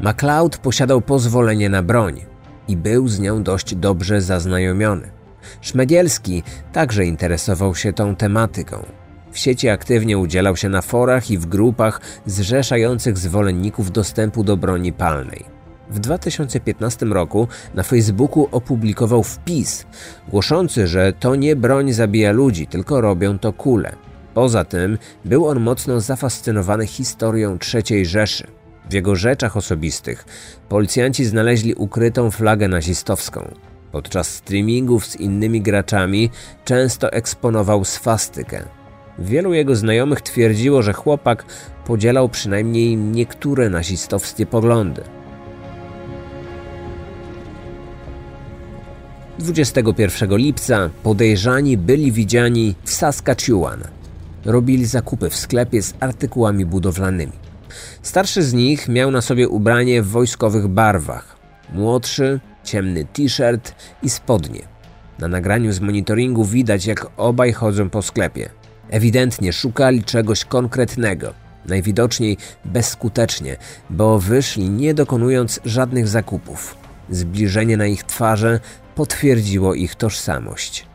MacLeod 0.00 0.58
posiadał 0.58 1.00
pozwolenie 1.00 1.68
na 1.68 1.82
broń 1.82 2.24
i 2.68 2.76
był 2.76 3.08
z 3.08 3.20
nią 3.20 3.42
dość 3.42 3.74
dobrze 3.74 4.20
zaznajomiony. 4.22 5.10
Szmedielski 5.60 6.42
także 6.72 7.04
interesował 7.04 7.74
się 7.74 7.92
tą 7.92 8.16
tematyką. 8.16 8.86
W 9.32 9.38
sieci 9.38 9.68
aktywnie 9.68 10.18
udzielał 10.18 10.56
się 10.56 10.68
na 10.68 10.82
forach 10.82 11.30
i 11.30 11.38
w 11.38 11.46
grupach 11.46 12.00
zrzeszających 12.26 13.18
zwolenników 13.18 13.90
dostępu 13.90 14.44
do 14.44 14.56
broni 14.56 14.92
palnej. 14.92 15.55
W 15.90 15.98
2015 15.98 17.06
roku 17.06 17.48
na 17.74 17.82
Facebooku 17.82 18.48
opublikował 18.52 19.22
wpis 19.22 19.86
głoszący, 20.28 20.86
że 20.86 21.12
to 21.12 21.34
nie 21.34 21.56
broń 21.56 21.92
zabija 21.92 22.32
ludzi, 22.32 22.66
tylko 22.66 23.00
robią 23.00 23.38
to 23.38 23.52
kule. 23.52 23.92
Poza 24.34 24.64
tym 24.64 24.98
był 25.24 25.46
on 25.46 25.60
mocno 25.60 26.00
zafascynowany 26.00 26.86
historią 26.86 27.58
III 27.74 28.06
Rzeszy. 28.06 28.46
W 28.90 28.92
jego 28.92 29.16
rzeczach 29.16 29.56
osobistych 29.56 30.24
policjanci 30.68 31.24
znaleźli 31.24 31.74
ukrytą 31.74 32.30
flagę 32.30 32.68
nazistowską. 32.68 33.54
Podczas 33.92 34.28
streamingów 34.28 35.06
z 35.06 35.16
innymi 35.16 35.60
graczami 35.60 36.30
często 36.64 37.12
eksponował 37.12 37.84
swastykę. 37.84 38.62
Wielu 39.18 39.54
jego 39.54 39.76
znajomych 39.76 40.20
twierdziło, 40.20 40.82
że 40.82 40.92
chłopak 40.92 41.44
podzielał 41.86 42.28
przynajmniej 42.28 42.96
niektóre 42.96 43.70
nazistowskie 43.70 44.46
poglądy. 44.46 45.15
21 49.38 50.36
lipca 50.36 50.90
podejrzani 51.02 51.76
byli 51.76 52.12
widziani 52.12 52.74
w 52.84 52.90
Saskatchewan. 52.90 53.80
Robili 54.44 54.86
zakupy 54.86 55.30
w 55.30 55.36
sklepie 55.36 55.82
z 55.82 55.94
artykułami 56.00 56.66
budowlanymi. 56.66 57.32
Starszy 58.02 58.42
z 58.42 58.52
nich 58.52 58.88
miał 58.88 59.10
na 59.10 59.20
sobie 59.20 59.48
ubranie 59.48 60.02
w 60.02 60.08
wojskowych 60.08 60.68
barwach. 60.68 61.36
Młodszy 61.72 62.40
ciemny 62.64 63.04
t-shirt 63.04 63.74
i 64.02 64.10
spodnie. 64.10 64.62
Na 65.18 65.28
nagraniu 65.28 65.72
z 65.72 65.80
monitoringu 65.80 66.44
widać, 66.44 66.86
jak 66.86 67.06
obaj 67.16 67.52
chodzą 67.52 67.90
po 67.90 68.02
sklepie. 68.02 68.50
Ewidentnie 68.90 69.52
szukali 69.52 70.04
czegoś 70.04 70.44
konkretnego. 70.44 71.34
Najwidoczniej 71.66 72.36
bezskutecznie, 72.64 73.56
bo 73.90 74.18
wyszli 74.18 74.70
nie 74.70 74.94
dokonując 74.94 75.60
żadnych 75.64 76.08
zakupów. 76.08 76.76
Zbliżenie 77.10 77.76
na 77.76 77.86
ich 77.86 78.04
twarze 78.04 78.60
potwierdziło 78.96 79.74
ich 79.74 79.94
tożsamość. 79.94 80.86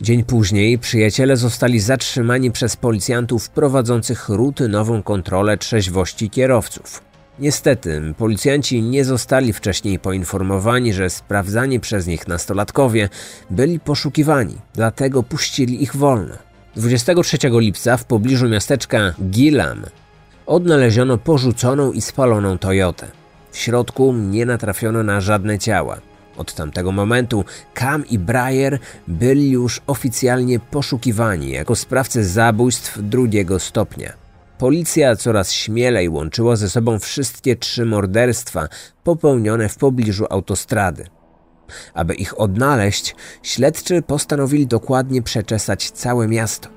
Dzień 0.00 0.24
później 0.24 0.78
przyjaciele 0.78 1.36
zostali 1.36 1.80
zatrzymani 1.80 2.50
przez 2.50 2.76
policjantów 2.76 3.50
prowadzących 3.50 4.28
rutynową 4.28 5.02
kontrolę 5.02 5.58
trzeźwości 5.58 6.30
kierowców. 6.30 7.02
Niestety, 7.38 8.14
policjanci 8.18 8.82
nie 8.82 9.04
zostali 9.04 9.52
wcześniej 9.52 9.98
poinformowani, 9.98 10.92
że 10.92 11.10
sprawdzani 11.10 11.80
przez 11.80 12.06
nich 12.06 12.28
nastolatkowie 12.28 13.08
byli 13.50 13.80
poszukiwani, 13.80 14.54
dlatego 14.74 15.22
puścili 15.22 15.82
ich 15.82 15.96
wolno. 15.96 16.34
23 16.76 17.38
lipca 17.42 17.96
w 17.96 18.04
pobliżu 18.04 18.48
miasteczka 18.48 18.98
Gillam 19.22 19.84
odnaleziono 20.46 21.18
porzuconą 21.18 21.92
i 21.92 22.00
spaloną 22.00 22.58
Toyotę. 22.58 23.06
W 23.52 23.58
środku 23.58 24.12
nie 24.12 24.46
natrafiono 24.46 25.02
na 25.02 25.20
żadne 25.20 25.58
ciała. 25.58 26.00
Od 26.36 26.54
tamtego 26.54 26.92
momentu 26.92 27.44
Cam 27.74 28.06
i 28.06 28.18
Breyer 28.18 28.78
byli 29.08 29.50
już 29.50 29.80
oficjalnie 29.86 30.60
poszukiwani 30.60 31.50
jako 31.50 31.76
sprawcy 31.76 32.24
zabójstw 32.24 32.98
drugiego 33.02 33.58
stopnia. 33.58 34.12
Policja 34.58 35.16
coraz 35.16 35.52
śmielej 35.52 36.08
łączyła 36.08 36.56
ze 36.56 36.70
sobą 36.70 36.98
wszystkie 36.98 37.56
trzy 37.56 37.84
morderstwa 37.84 38.68
popełnione 39.04 39.68
w 39.68 39.76
pobliżu 39.76 40.26
autostrady. 40.30 41.06
Aby 41.94 42.14
ich 42.14 42.40
odnaleźć, 42.40 43.14
śledczy 43.42 44.02
postanowili 44.02 44.66
dokładnie 44.66 45.22
przeczesać 45.22 45.90
całe 45.90 46.28
miasto. 46.28 46.68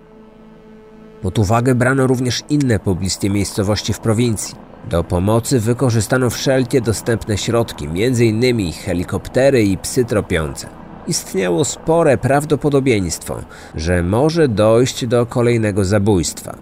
Pod 1.21 1.39
uwagę 1.39 1.75
brano 1.75 2.07
również 2.07 2.43
inne 2.49 2.79
pobliskie 2.79 3.29
miejscowości 3.29 3.93
w 3.93 3.99
prowincji. 3.99 4.68
Do 4.85 5.03
pomocy 5.03 5.59
wykorzystano 5.59 6.29
wszelkie 6.29 6.81
dostępne 6.81 7.37
środki, 7.37 7.85
m.in. 7.85 8.71
helikoptery 8.71 9.63
i 9.63 9.77
psy 9.77 10.05
tropiące. 10.05 10.67
Istniało 11.07 11.65
spore 11.65 12.17
prawdopodobieństwo, 12.17 13.39
że 13.75 14.03
może 14.03 14.47
dojść 14.47 15.05
do 15.05 15.25
kolejnego 15.25 15.85
zabójstwa. 15.85 16.57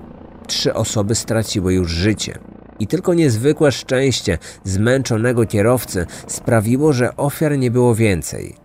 Trzy 0.47 0.73
osoby 0.73 1.15
straciły 1.15 1.73
już 1.73 1.91
życie. 1.91 2.39
I 2.79 2.87
tylko 2.87 3.13
niezwykłe 3.13 3.71
szczęście 3.71 4.37
zmęczonego 4.63 5.45
kierowcy 5.45 6.05
sprawiło, 6.27 6.93
że 6.93 7.17
ofiar 7.17 7.57
nie 7.57 7.71
było 7.71 7.95
więcej. 7.95 8.55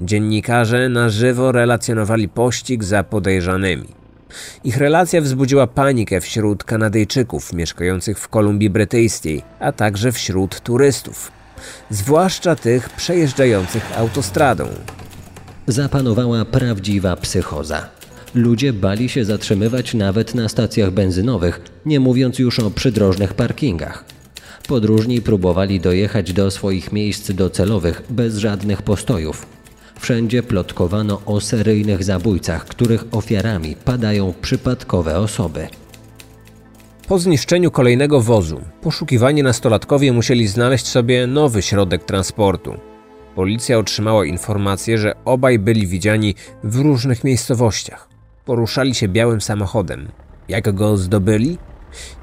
Dziennikarze 0.00 0.88
na 0.88 1.08
żywo 1.08 1.52
relacjonowali 1.52 2.28
pościg 2.28 2.84
za 2.84 3.04
podejrzanymi. 3.04 4.01
Ich 4.64 4.76
relacja 4.76 5.20
wzbudziła 5.20 5.66
panikę 5.66 6.20
wśród 6.20 6.64
Kanadyjczyków 6.64 7.52
mieszkających 7.52 8.18
w 8.18 8.28
Kolumbii 8.28 8.70
Brytyjskiej, 8.70 9.42
a 9.60 9.72
także 9.72 10.12
wśród 10.12 10.60
turystów, 10.60 11.32
zwłaszcza 11.90 12.56
tych 12.56 12.90
przejeżdżających 12.90 13.98
autostradą. 13.98 14.68
Zapanowała 15.66 16.44
prawdziwa 16.44 17.16
psychoza. 17.16 17.88
Ludzie 18.34 18.72
bali 18.72 19.08
się 19.08 19.24
zatrzymywać 19.24 19.94
nawet 19.94 20.34
na 20.34 20.48
stacjach 20.48 20.90
benzynowych, 20.90 21.60
nie 21.86 22.00
mówiąc 22.00 22.38
już 22.38 22.58
o 22.58 22.70
przydrożnych 22.70 23.34
parkingach. 23.34 24.04
Podróżni 24.68 25.20
próbowali 25.20 25.80
dojechać 25.80 26.32
do 26.32 26.50
swoich 26.50 26.92
miejsc 26.92 27.30
docelowych 27.32 28.02
bez 28.10 28.36
żadnych 28.36 28.82
postojów. 28.82 29.46
Wszędzie 30.00 30.42
plotkowano 30.42 31.22
o 31.26 31.40
seryjnych 31.40 32.04
zabójcach, 32.04 32.64
których 32.66 33.04
ofiarami 33.12 33.76
padają 33.76 34.34
przypadkowe 34.42 35.18
osoby. 35.18 35.68
Po 37.08 37.18
zniszczeniu 37.18 37.70
kolejnego 37.70 38.20
wozu, 38.20 38.60
poszukiwani 38.82 39.42
nastolatkowie 39.42 40.12
musieli 40.12 40.48
znaleźć 40.48 40.86
sobie 40.86 41.26
nowy 41.26 41.62
środek 41.62 42.04
transportu. 42.04 42.74
Policja 43.34 43.78
otrzymała 43.78 44.24
informację, 44.24 44.98
że 44.98 45.14
obaj 45.24 45.58
byli 45.58 45.86
widziani 45.86 46.34
w 46.64 46.76
różnych 46.76 47.24
miejscowościach. 47.24 48.08
Poruszali 48.44 48.94
się 48.94 49.08
białym 49.08 49.40
samochodem. 49.40 50.08
Jak 50.48 50.74
go 50.74 50.96
zdobyli? 50.96 51.58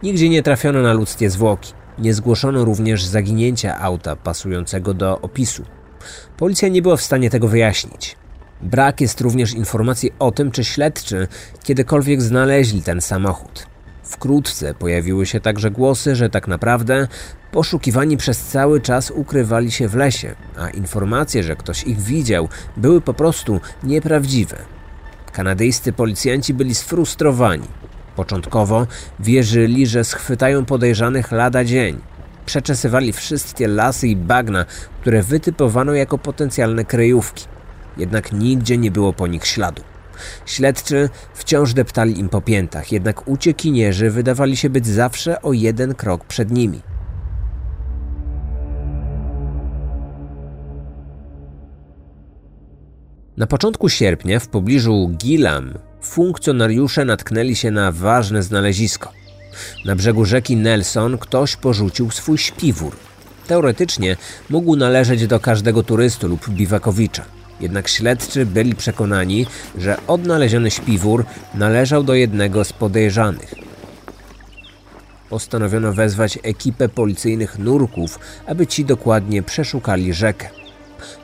Nigdzie 0.04 0.30
nie 0.30 0.44
trafiono 0.44 0.82
na 0.82 0.94
ludzkie 0.94 1.30
zwłoki. 1.30 1.74
Nie 2.00 2.14
zgłoszono 2.14 2.66
również 2.66 3.06
zaginięcia 3.06 3.80
auta 3.80 4.16
pasującego 4.16 4.94
do 4.94 5.22
opisu. 5.22 5.64
Policja 6.38 6.68
nie 6.68 6.82
była 6.82 6.98
w 6.98 7.02
stanie 7.02 7.30
tego 7.30 7.48
wyjaśnić. 7.48 8.16
Brak 8.62 9.02
jest 9.02 9.22
również 9.22 9.54
informacji 9.54 10.12
o 10.20 10.32
tym, 10.32 10.52
czy 10.52 10.64
śledczy 10.64 11.28
kiedykolwiek 11.64 12.22
znaleźli 12.22 12.82
ten 12.82 13.02
samochód. 13.02 13.68
Wkrótce 14.04 14.74
pojawiły 14.74 15.26
się 15.26 15.40
także 15.40 15.72
głosy, 15.72 16.16
że 16.16 16.30
tak 16.30 16.48
naprawdę 16.48 17.08
poszukiwani 17.52 18.18
przez 18.18 18.40
cały 18.40 18.82
czas 18.82 19.12
ukrywali 19.12 19.72
się 19.72 19.88
w 19.88 19.96
lesie, 19.96 20.36
a 20.58 20.70
informacje, 20.70 21.44
że 21.44 21.56
ktoś 21.56 21.84
ich 21.84 22.02
widział, 22.02 22.50
były 22.78 23.02
po 23.02 23.14
prostu 23.14 23.62
nieprawdziwe. 23.84 24.58
Kanadyjscy 25.32 25.94
policjanci 25.94 26.54
byli 26.54 26.76
sfrustrowani. 26.76 27.68
Początkowo 28.16 28.88
wierzyli, 29.20 29.88
że 29.88 30.04
schwytają 30.04 30.66
podejrzanych 30.66 31.32
lada 31.32 31.64
dzień. 31.64 32.09
Przeczesywali 32.50 33.14
wszystkie 33.14 33.68
lasy 33.68 34.08
i 34.08 34.16
bagna, 34.16 34.66
które 35.02 35.24
wytypowano 35.24 35.94
jako 35.94 36.18
potencjalne 36.18 36.86
kryjówki. 36.86 37.46
Jednak 37.98 38.32
nigdzie 38.32 38.78
nie 38.78 38.92
było 38.92 39.14
po 39.14 39.28
nich 39.28 39.48
śladu. 39.48 39.82
Śledczy 40.46 41.10
wciąż 41.34 41.74
deptali 41.74 42.20
im 42.20 42.30
po 42.30 42.42
piętach, 42.42 42.92
jednak 42.92 43.28
uciekinierzy 43.28 44.10
wydawali 44.10 44.58
się 44.58 44.70
być 44.70 44.88
zawsze 44.88 45.42
o 45.42 45.54
jeden 45.54 45.96
krok 45.96 46.26
przed 46.26 46.52
nimi. 46.52 46.82
Na 53.38 53.48
początku 53.48 53.90
sierpnia 53.90 54.40
w 54.40 54.48
pobliżu 54.48 55.10
Gilam 55.18 55.74
funkcjonariusze 56.02 57.06
natknęli 57.06 57.56
się 57.56 57.72
na 57.72 57.92
ważne 57.92 58.44
znalezisko. 58.44 59.19
Na 59.86 59.96
brzegu 59.96 60.26
rzeki 60.26 60.56
Nelson 60.56 61.18
ktoś 61.18 61.56
porzucił 61.56 62.12
swój 62.12 62.38
śpiwór. 62.38 62.96
Teoretycznie 63.48 64.18
mógł 64.50 64.76
należeć 64.76 65.28
do 65.28 65.40
każdego 65.40 65.84
turysty 65.84 66.28
lub 66.28 66.50
biwakowicza. 66.50 67.26
Jednak 67.60 67.88
śledczy 67.88 68.46
byli 68.46 68.76
przekonani, 68.76 69.46
że 69.78 69.98
odnaleziony 70.08 70.72
śpiwór 70.72 71.26
należał 71.56 72.04
do 72.04 72.14
jednego 72.14 72.64
z 72.64 72.74
podejrzanych. 72.74 73.54
Postanowiono 75.30 75.94
wezwać 75.94 76.40
ekipę 76.44 76.90
policyjnych 76.90 77.60
nurków, 77.60 78.20
aby 78.48 78.68
ci 78.68 78.86
dokładnie 78.86 79.44
przeszukali 79.44 80.14
rzekę. 80.14 80.50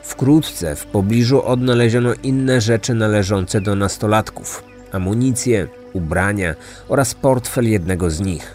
Wkrótce 0.02 0.76
w 0.76 0.86
pobliżu 0.86 1.42
odnaleziono 1.42 2.14
inne 2.22 2.60
rzeczy 2.60 2.94
należące 2.94 3.60
do 3.60 3.74
nastolatków: 3.74 4.62
amunicję, 4.96 5.68
ubrania 5.92 6.54
oraz 6.88 7.14
portfel 7.14 7.70
jednego 7.70 8.10
z 8.10 8.20
nich. 8.20 8.54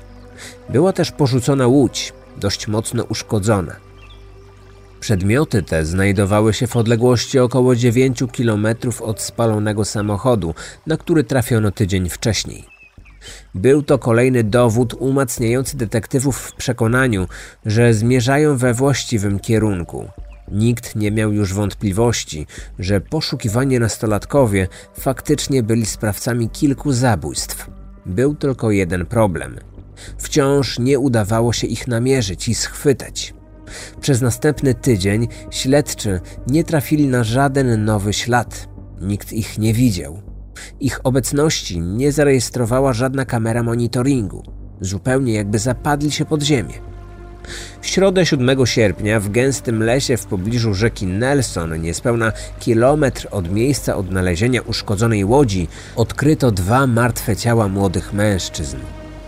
Była 0.70 0.94
też 0.94 1.12
porzucona 1.12 1.68
łódź, 1.68 2.14
dość 2.38 2.68
mocno 2.68 3.04
uszkodzona. 3.04 3.76
Przedmioty 5.00 5.64
te 5.64 5.86
znajdowały 5.86 6.54
się 6.54 6.68
w 6.68 6.76
odległości 6.76 7.40
około 7.40 7.76
9 7.76 8.24
km 8.38 8.68
od 9.02 9.22
spalonego 9.22 9.86
samochodu, 9.86 10.54
na 10.88 10.98
który 10.98 11.24
trafiono 11.24 11.72
tydzień 11.72 12.10
wcześniej. 12.10 12.66
Był 13.56 13.84
to 13.84 14.00
kolejny 14.00 14.44
dowód 14.44 14.94
umacniający 14.94 15.78
detektywów 15.78 16.38
w 16.38 16.56
przekonaniu, 16.56 17.28
że 17.66 17.94
zmierzają 17.94 18.58
we 18.58 18.74
właściwym 18.74 19.40
kierunku. 19.40 20.08
Nikt 20.52 20.96
nie 20.96 21.12
miał 21.12 21.34
już 21.34 21.54
wątpliwości, 21.54 22.48
że 22.80 23.02
poszukiwanie 23.02 23.80
nastolatkowie 23.80 24.68
faktycznie 25.00 25.64
byli 25.64 25.86
sprawcami 25.86 26.50
kilku 26.50 26.92
zabójstw. 26.92 27.70
Był 28.06 28.36
tylko 28.36 28.72
jeden 28.72 29.06
problem. 29.06 29.58
Wciąż 30.18 30.80
nie 30.80 31.00
udawało 31.00 31.54
się 31.54 31.68
ich 31.68 31.88
namierzyć 31.88 32.48
i 32.48 32.56
schwytać. 32.56 33.34
Przez 34.02 34.22
następny 34.22 34.74
tydzień 34.74 35.28
śledczy 35.52 36.20
nie 36.48 36.64
trafili 36.64 37.08
na 37.08 37.24
żaden 37.24 37.86
nowy 37.86 38.14
ślad. 38.14 38.68
Nikt 39.02 39.34
ich 39.34 39.58
nie 39.58 39.74
widział. 39.74 40.22
Ich 40.80 41.00
obecności 41.04 41.80
nie 41.80 42.12
zarejestrowała 42.12 42.94
żadna 42.94 43.26
kamera 43.26 43.64
monitoringu. 43.64 44.44
Zupełnie 44.82 45.34
jakby 45.34 45.60
zapadli 45.60 46.12
się 46.12 46.26
pod 46.26 46.44
ziemię. 46.44 46.91
W 47.82 47.88
środę 47.88 48.26
7 48.26 48.66
sierpnia 48.66 49.20
w 49.20 49.30
gęstym 49.30 49.84
lesie 49.84 50.18
w 50.18 50.26
pobliżu 50.26 50.74
rzeki 50.74 51.06
Nelson, 51.06 51.82
niespełna 51.82 52.32
kilometr 52.60 53.28
od 53.32 53.52
miejsca 53.52 53.96
odnalezienia 53.96 54.62
uszkodzonej 54.62 55.26
łodzi, 55.26 55.68
odkryto 55.96 56.52
dwa 56.52 56.88
martwe 56.88 57.36
ciała 57.36 57.68
młodych 57.68 58.14
mężczyzn. 58.14 58.78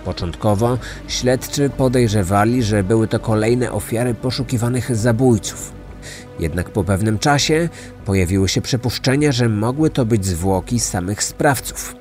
Początkowo 0.06 0.78
śledczy 1.08 1.70
podejrzewali, 1.70 2.64
że 2.64 2.84
były 2.84 3.08
to 3.08 3.20
kolejne 3.20 3.72
ofiary 3.72 4.14
poszukiwanych 4.14 4.96
zabójców. 4.96 5.74
Jednak 6.40 6.70
po 6.70 6.84
pewnym 6.84 7.20
czasie 7.20 7.70
pojawiły 8.06 8.50
się 8.50 8.62
przypuszczenia, 8.62 9.32
że 9.32 9.50
mogły 9.50 9.90
to 9.90 10.06
być 10.06 10.26
zwłoki 10.26 10.80
samych 10.80 11.24
sprawców. 11.24 11.96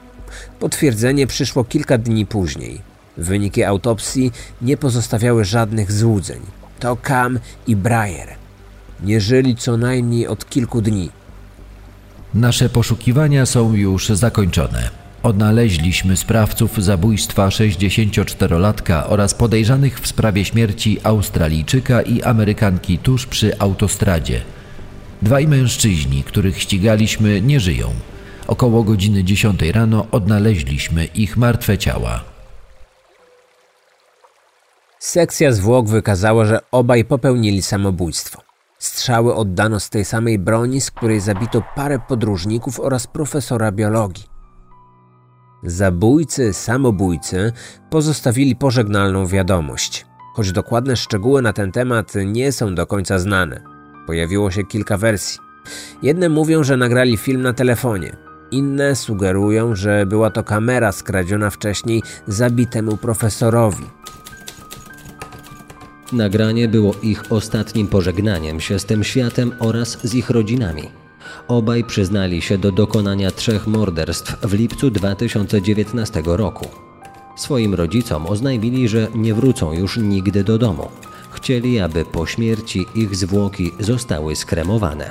Potwierdzenie 0.61 1.27
przyszło 1.27 1.64
kilka 1.64 1.98
dni 1.98 2.27
później. 2.27 2.91
Wyniki 3.16 3.64
autopsji 3.64 4.33
nie 4.62 4.77
pozostawiały 4.77 5.44
żadnych 5.44 5.92
złudzeń. 5.92 6.40
To 6.81 6.96
Cam 6.96 7.38
i 7.66 7.77
Breyer. 7.77 8.29
Nie 9.03 9.20
żyli 9.20 9.57
co 9.57 9.77
najmniej 9.77 10.27
od 10.27 10.48
kilku 10.48 10.81
dni. 10.81 11.11
Nasze 12.35 12.68
poszukiwania 12.68 13.46
są 13.46 13.75
już 13.75 14.09
zakończone. 14.09 14.90
Odnaleźliśmy 15.22 16.16
sprawców 16.16 16.85
zabójstwa 16.85 17.48
64-latka 17.48 19.05
oraz 19.09 19.35
podejrzanych 19.35 20.01
w 20.01 20.07
sprawie 20.07 20.44
śmierci 20.44 20.98
Australijczyka 21.03 22.03
i 22.03 22.22
Amerykanki 22.22 22.98
tuż 22.98 23.27
przy 23.27 23.59
autostradzie. 23.59 24.40
Dwaj 25.22 25.48
mężczyźni, 25.48 26.22
których 26.22 26.61
ścigaliśmy, 26.61 27.40
nie 27.40 27.61
żyją. 27.61 27.90
Około 28.46 28.83
godziny 28.85 29.25
10 29.25 29.62
rano 29.62 30.07
odnaleźliśmy 30.11 31.05
ich 31.05 31.37
martwe 31.37 31.79
ciała. 31.79 32.31
Sekcja 35.02 35.52
zwłok 35.52 35.88
wykazała, 35.88 36.44
że 36.44 36.60
obaj 36.70 37.04
popełnili 37.04 37.62
samobójstwo. 37.62 38.42
Strzały 38.78 39.34
oddano 39.34 39.80
z 39.80 39.90
tej 39.90 40.04
samej 40.04 40.38
broni, 40.38 40.80
z 40.80 40.90
której 40.90 41.20
zabito 41.20 41.62
parę 41.76 41.98
podróżników 42.08 42.80
oraz 42.80 43.06
profesora 43.06 43.72
biologii. 43.72 44.24
Zabójcy, 45.62 46.52
samobójcy 46.52 47.52
pozostawili 47.90 48.56
pożegnalną 48.56 49.26
wiadomość, 49.26 50.06
choć 50.34 50.52
dokładne 50.52 50.96
szczegóły 50.96 51.42
na 51.42 51.52
ten 51.52 51.72
temat 51.72 52.12
nie 52.26 52.52
są 52.52 52.74
do 52.74 52.86
końca 52.86 53.18
znane. 53.18 53.62
Pojawiło 54.06 54.50
się 54.50 54.64
kilka 54.64 54.96
wersji. 54.96 55.40
Jedne 56.02 56.28
mówią, 56.28 56.64
że 56.64 56.76
nagrali 56.76 57.16
film 57.16 57.42
na 57.42 57.52
telefonie, 57.52 58.16
inne 58.50 58.96
sugerują, 58.96 59.74
że 59.74 60.06
była 60.06 60.30
to 60.30 60.44
kamera 60.44 60.92
skradziona 60.92 61.50
wcześniej 61.50 62.02
zabitemu 62.26 62.96
profesorowi. 62.96 63.84
Nagranie 66.12 66.68
było 66.68 66.94
ich 67.03 67.33
ostatnim 67.33 67.87
pożegnaniem 67.87 68.61
się 68.61 68.79
z 68.79 68.85
tym 68.85 69.05
światem 69.05 69.53
oraz 69.59 69.98
z 70.03 70.14
ich 70.14 70.31
rodzinami. 70.31 70.83
Obaj 71.48 71.85
przyznali 71.85 72.42
się 72.42 72.59
do 72.59 72.72
dokonania 72.72 73.31
trzech 73.31 73.66
morderstw 73.66 74.37
w 74.42 74.53
lipcu 74.53 74.90
2019 74.90 76.22
roku. 76.27 76.68
Swoim 77.37 77.75
rodzicom 77.75 78.27
oznajmili, 78.27 78.88
że 78.88 79.09
nie 79.14 79.35
wrócą 79.35 79.72
już 79.72 79.96
nigdy 79.96 80.44
do 80.44 80.59
domu. 80.59 80.88
Chcieli, 81.31 81.81
aby 81.81 82.05
po 82.05 82.27
śmierci 82.27 82.87
ich 82.94 83.16
zwłoki 83.16 83.70
zostały 83.81 84.37
skremowane. 84.37 85.11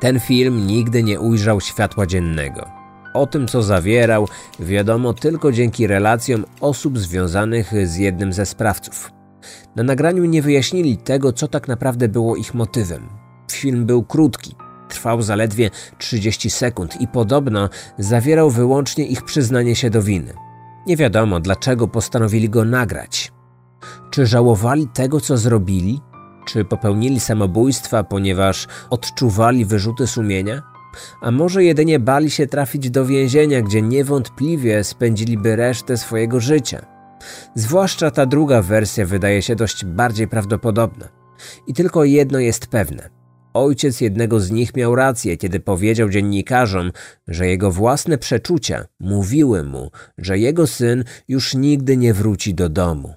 Ten 0.00 0.20
film 0.20 0.66
nigdy 0.66 1.02
nie 1.02 1.20
ujrzał 1.20 1.60
światła 1.60 2.06
dziennego. 2.06 2.66
O 3.14 3.26
tym, 3.26 3.48
co 3.48 3.62
zawierał, 3.62 4.28
wiadomo 4.60 5.12
tylko 5.12 5.52
dzięki 5.52 5.86
relacjom 5.86 6.44
osób 6.60 6.98
związanych 6.98 7.72
z 7.86 7.96
jednym 7.96 8.32
ze 8.32 8.46
sprawców. 8.46 9.13
Na 9.76 9.82
nagraniu 9.82 10.24
nie 10.24 10.42
wyjaśnili 10.42 10.96
tego, 10.96 11.32
co 11.32 11.48
tak 11.48 11.68
naprawdę 11.68 12.08
było 12.08 12.36
ich 12.36 12.54
motywem. 12.54 13.08
Film 13.52 13.86
był 13.86 14.02
krótki, 14.02 14.54
trwał 14.88 15.22
zaledwie 15.22 15.70
30 15.98 16.50
sekund 16.50 17.00
i 17.00 17.08
podobno 17.08 17.68
zawierał 17.98 18.50
wyłącznie 18.50 19.06
ich 19.06 19.22
przyznanie 19.22 19.76
się 19.76 19.90
do 19.90 20.02
winy. 20.02 20.34
Nie 20.86 20.96
wiadomo, 20.96 21.40
dlaczego 21.40 21.88
postanowili 21.88 22.48
go 22.48 22.64
nagrać. 22.64 23.32
Czy 24.10 24.26
żałowali 24.26 24.88
tego, 24.88 25.20
co 25.20 25.36
zrobili? 25.36 26.00
Czy 26.46 26.64
popełnili 26.64 27.20
samobójstwa, 27.20 28.04
ponieważ 28.04 28.66
odczuwali 28.90 29.64
wyrzuty 29.64 30.06
sumienia? 30.06 30.62
A 31.20 31.30
może 31.30 31.64
jedynie 31.64 31.98
bali 31.98 32.30
się 32.30 32.46
trafić 32.46 32.90
do 32.90 33.06
więzienia, 33.06 33.62
gdzie 33.62 33.82
niewątpliwie 33.82 34.84
spędziliby 34.84 35.56
resztę 35.56 35.96
swojego 35.96 36.40
życia? 36.40 36.93
Zwłaszcza 37.54 38.10
ta 38.10 38.26
druga 38.26 38.62
wersja 38.62 39.06
wydaje 39.06 39.42
się 39.42 39.56
dość 39.56 39.84
bardziej 39.84 40.28
prawdopodobna. 40.28 41.08
I 41.66 41.74
tylko 41.74 42.04
jedno 42.04 42.38
jest 42.38 42.66
pewne. 42.66 43.10
Ojciec 43.54 44.00
jednego 44.00 44.40
z 44.40 44.50
nich 44.50 44.76
miał 44.76 44.94
rację, 44.94 45.36
kiedy 45.36 45.60
powiedział 45.60 46.08
dziennikarzom, 46.08 46.92
że 47.28 47.46
jego 47.46 47.70
własne 47.70 48.18
przeczucia 48.18 48.84
mówiły 49.00 49.62
mu, 49.62 49.90
że 50.18 50.38
jego 50.38 50.66
syn 50.66 51.04
już 51.28 51.54
nigdy 51.54 51.96
nie 51.96 52.14
wróci 52.14 52.54
do 52.54 52.68
domu. 52.68 53.14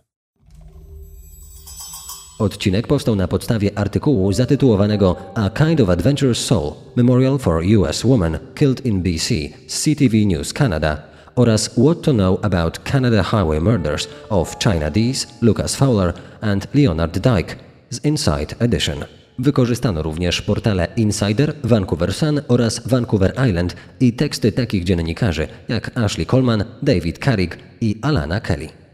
Odcinek 2.39 2.87
powstał 2.87 3.15
na 3.15 3.27
podstawie 3.27 3.77
artykułu 3.77 4.33
zatytułowanego 4.33 5.15
A 5.35 5.49
Kind 5.49 5.81
of 5.81 5.89
Adventurous 5.89 6.37
Soul 6.37 6.73
Memorial 6.95 7.39
for 7.39 7.63
US 7.77 8.03
Woman 8.03 8.37
Killed 8.55 8.85
in 8.85 9.01
BC 9.03 9.35
CTV 9.67 10.25
News 10.25 10.53
Canada 10.53 11.16
oraz 11.37 11.77
What 11.77 12.01
to 12.01 12.13
Know 12.13 12.39
About 12.41 12.79
Canada 12.79 13.23
Highway 13.23 13.59
Murders 13.59 14.07
of 14.29 14.57
China 14.59 14.91
Dees, 14.91 15.27
Lucas 15.41 15.75
Fowler 15.75 16.13
and 16.41 16.67
Leonard 16.73 17.19
Dyke 17.19 17.55
z 17.89 18.05
Inside 18.05 18.55
Edition. 18.59 19.05
Wykorzystano 19.39 20.01
również 20.01 20.41
portale 20.41 20.87
Insider, 20.95 21.53
Vancouver 21.63 22.13
Sun 22.13 22.41
oraz 22.47 22.87
Vancouver 22.87 23.33
Island 23.49 23.75
i 23.99 24.13
teksty 24.13 24.51
takich 24.51 24.83
dziennikarzy 24.83 25.47
jak 25.67 25.97
Ashley 25.97 26.25
Coleman, 26.25 26.63
David 26.81 27.25
Carrick 27.25 27.57
i 27.81 27.99
Alana 28.01 28.39
Kelly. 28.39 28.86